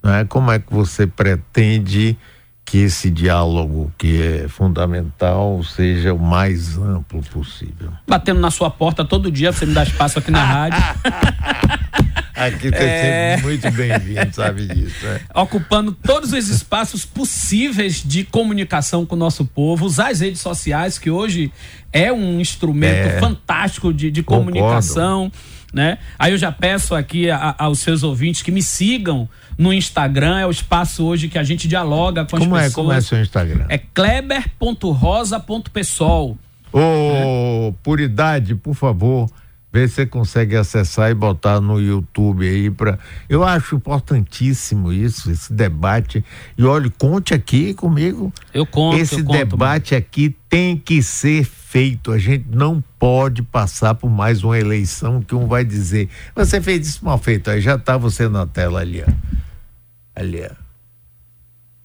não 0.03 0.15
é 0.15 0.25
como 0.25 0.51
é 0.51 0.59
que 0.59 0.73
você 0.73 1.07
pretende 1.07 2.17
que 2.65 2.79
esse 2.79 3.11
diálogo 3.11 3.93
que 3.99 4.23
é 4.23 4.49
fundamental 4.49 5.63
seja 5.65 6.15
o 6.15 6.19
mais 6.19 6.79
amplo 6.79 7.21
possível 7.23 7.93
batendo 8.07 8.41
na 8.41 8.51
sua 8.51 8.71
porta 8.71 9.05
todo 9.05 9.31
dia 9.31 9.53
você 9.53 9.67
me 9.67 9.75
dá 9.75 9.83
espaço 9.83 10.21
aqui 10.21 10.31
na 10.31 10.45
rádio 10.45 10.79
Aqui 12.47 12.71
você 12.71 12.85
é... 12.85 13.37
sempre 13.37 13.47
muito 13.47 13.71
bem-vindo, 13.71 14.35
sabe 14.35 14.67
disso. 14.67 15.05
Né? 15.05 15.21
Ocupando 15.35 15.93
todos 15.93 16.33
os 16.33 16.49
espaços 16.49 17.05
possíveis 17.05 18.03
de 18.05 18.25
comunicação 18.25 19.07
com 19.07 19.15
o 19.15 19.19
nosso 19.19 19.45
povo, 19.45 19.87
usar 19.87 20.11
as 20.11 20.19
redes 20.21 20.41
sociais, 20.41 20.99
que 20.99 21.09
hoje 21.11 21.53
é 21.93 22.13
um 22.13 22.41
instrumento 22.41 23.09
é... 23.09 23.21
fantástico 23.21 23.93
de, 23.93 24.11
de 24.11 24.23
comunicação. 24.23 25.31
Né? 25.73 25.99
Aí 26.19 26.33
eu 26.33 26.39
já 26.39 26.51
peço 26.53 26.95
aqui 26.95 27.31
a, 27.31 27.55
aos 27.59 27.79
seus 27.79 28.03
ouvintes 28.03 28.43
que 28.43 28.51
me 28.51 28.63
sigam 28.63 29.27
no 29.57 29.73
Instagram, 29.73 30.41
é 30.41 30.47
o 30.47 30.51
espaço 30.51 31.03
hoje 31.05 31.29
que 31.29 31.39
a 31.39 31.43
gente 31.43 31.67
dialoga 31.67 32.27
com 32.27 32.39
como 32.39 32.55
as 32.57 32.65
pessoas. 32.65 32.73
É, 32.73 32.75
como 32.75 32.93
é 32.93 33.01
seu 33.01 33.23
Instagram? 33.23 33.65
É 33.71 33.79
kleber.rosa.pessoal. 33.79 36.37
Ô, 36.73 36.79
oh, 36.79 37.69
é. 37.69 37.75
por 37.83 38.01
idade, 38.01 38.55
por 38.55 38.75
favor, 38.75 39.31
Vê 39.73 39.89
se 39.89 39.95
você 39.95 40.07
consegue 40.07 40.55
acessar 40.55 41.11
e 41.11 41.15
botar 41.15 41.59
no 41.59 41.81
YouTube 41.81 42.47
aí 42.47 42.71
para. 42.71 42.99
Eu 43.27 43.43
acho 43.43 43.77
importantíssimo 43.77 44.93
isso, 44.93 45.31
esse 45.31 45.51
debate. 45.51 46.23
E 46.59 46.65
olha, 46.65 46.91
conte 46.99 47.33
aqui 47.33 47.73
comigo. 47.73 48.31
Eu 48.53 48.67
conto. 48.67 48.99
Esse 48.99 49.21
eu 49.21 49.25
debate 49.25 49.95
conto, 49.95 49.99
aqui 49.99 50.37
tem 50.47 50.77
que 50.77 51.03
ser 51.03 51.45
feito. 51.45 52.13
A 52.13 52.19
gente 52.19 52.45
não 52.51 52.85
pode 52.99 53.43
passar 53.43 53.95
por 53.95 54.11
mais 54.11 54.45
uma 54.45 54.59
eleição 54.59 55.23
que 55.23 55.35
um 55.35 55.47
vai 55.47 55.65
dizer. 55.65 56.11
Você 56.35 56.61
fez 56.61 56.87
isso 56.87 57.03
mal 57.03 57.17
feito. 57.17 57.49
Aí 57.49 57.63
já 57.63 57.79
tá 57.79 57.97
você 57.97 58.29
na 58.29 58.47
tela 58.47 58.81
ali, 58.81 59.03
ó. 59.03 59.11
Ali, 60.15 60.43
ó. 60.45 60.55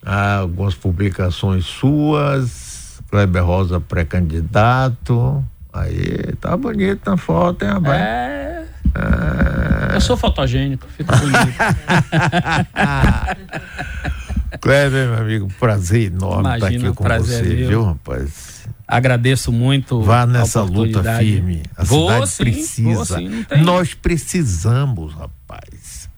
Ah, 0.03 0.39
algumas 0.39 0.75
publicações 0.75 1.63
suas. 1.63 3.01
Kleber 3.09 3.45
Rosa 3.45 3.79
pré-candidato 3.79 5.41
Aí, 5.79 6.35
tá 6.39 6.57
bonito 6.57 7.09
na 7.09 7.17
foto, 7.17 7.63
hein, 7.63 7.71
rapaz? 7.71 8.01
É. 8.01 8.65
é... 8.95 9.95
Eu 9.95 10.01
sou 10.01 10.17
fotogênico, 10.17 10.87
fica 10.95 11.15
bonito. 11.15 11.37
Kleber, 14.61 15.09
meu 15.09 15.19
amigo, 15.19 15.47
prazer 15.59 16.11
enorme 16.11 16.55
estar 16.55 16.67
aqui 16.67 16.93
com 16.93 17.03
você, 17.03 17.39
é 17.39 17.41
viu, 17.41 17.83
rapaz? 17.83 18.65
Agradeço 18.87 19.51
muito. 19.51 20.01
Vá 20.01 20.25
nessa 20.25 20.61
luta 20.61 21.03
firme. 21.17 21.63
A 21.75 21.83
vou, 21.83 22.09
cidade 22.09 22.29
sim, 22.29 22.43
precisa. 22.43 23.17
Sim, 23.17 23.45
Nós 23.61 23.93
precisamos, 23.93 25.13
rapaz. 25.13 26.09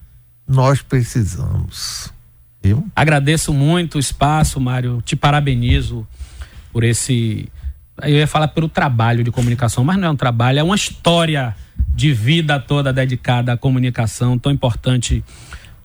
Nós 0.48 0.82
precisamos. 0.82 2.14
Viu? 2.62 2.88
Agradeço 2.96 3.54
muito 3.54 3.96
o 3.96 4.00
espaço, 4.00 4.60
Mário. 4.60 5.02
Te 5.04 5.16
parabenizo 5.16 6.08
por 6.72 6.84
esse. 6.84 7.50
Eu 8.04 8.18
ia 8.18 8.28
falar 8.28 8.50
pelo 8.50 8.70
trabalho 8.70 9.24
de 9.24 9.32
comunicação, 9.32 9.84
mas 9.84 9.98
não 9.98 10.08
é 10.08 10.12
um 10.12 10.16
trabalho, 10.16 10.60
é 10.60 10.64
uma 10.64 10.76
história 10.76 11.56
de 11.94 12.14
vida 12.14 12.60
toda 12.60 12.94
dedicada 12.94 13.54
à 13.54 13.58
comunicação 13.58 14.38
tão 14.38 14.52
importante 14.52 15.24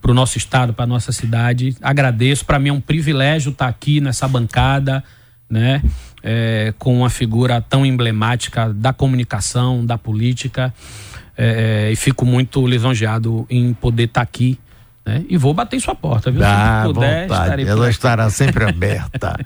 para 0.00 0.10
o 0.10 0.14
nosso 0.14 0.36
estado, 0.36 0.74
para 0.74 0.84
a 0.84 0.86
nossa 0.86 1.12
cidade. 1.12 1.74
Agradeço. 1.80 2.44
Para 2.44 2.58
mim 2.58 2.68
é 2.68 2.72
um 2.72 2.80
privilégio 2.80 3.52
estar 3.52 3.68
aqui 3.68 4.00
nessa 4.00 4.28
bancada, 4.28 5.02
né? 5.48 5.82
É, 6.22 6.74
com 6.78 6.96
uma 6.98 7.10
figura 7.10 7.60
tão 7.60 7.86
emblemática 7.86 8.72
da 8.72 8.92
comunicação, 8.92 9.84
da 9.84 9.96
política. 9.96 10.72
É, 11.36 11.90
e 11.90 11.96
fico 11.96 12.24
muito 12.24 12.66
lisonjeado 12.66 13.46
em 13.48 13.72
poder 13.72 14.04
estar 14.04 14.20
aqui. 14.20 14.58
Né? 15.04 15.24
E 15.28 15.36
vou 15.36 15.52
bater 15.52 15.76
em 15.76 15.80
sua 15.80 15.94
porta, 15.94 16.30
viu? 16.30 16.40
Dá, 16.40 16.82
Se 16.82 16.92
puder, 16.92 17.28
vontade. 17.28 17.66
Ela 17.66 17.90
estará 17.90 18.30
sempre 18.30 18.64
aberta. 18.68 19.44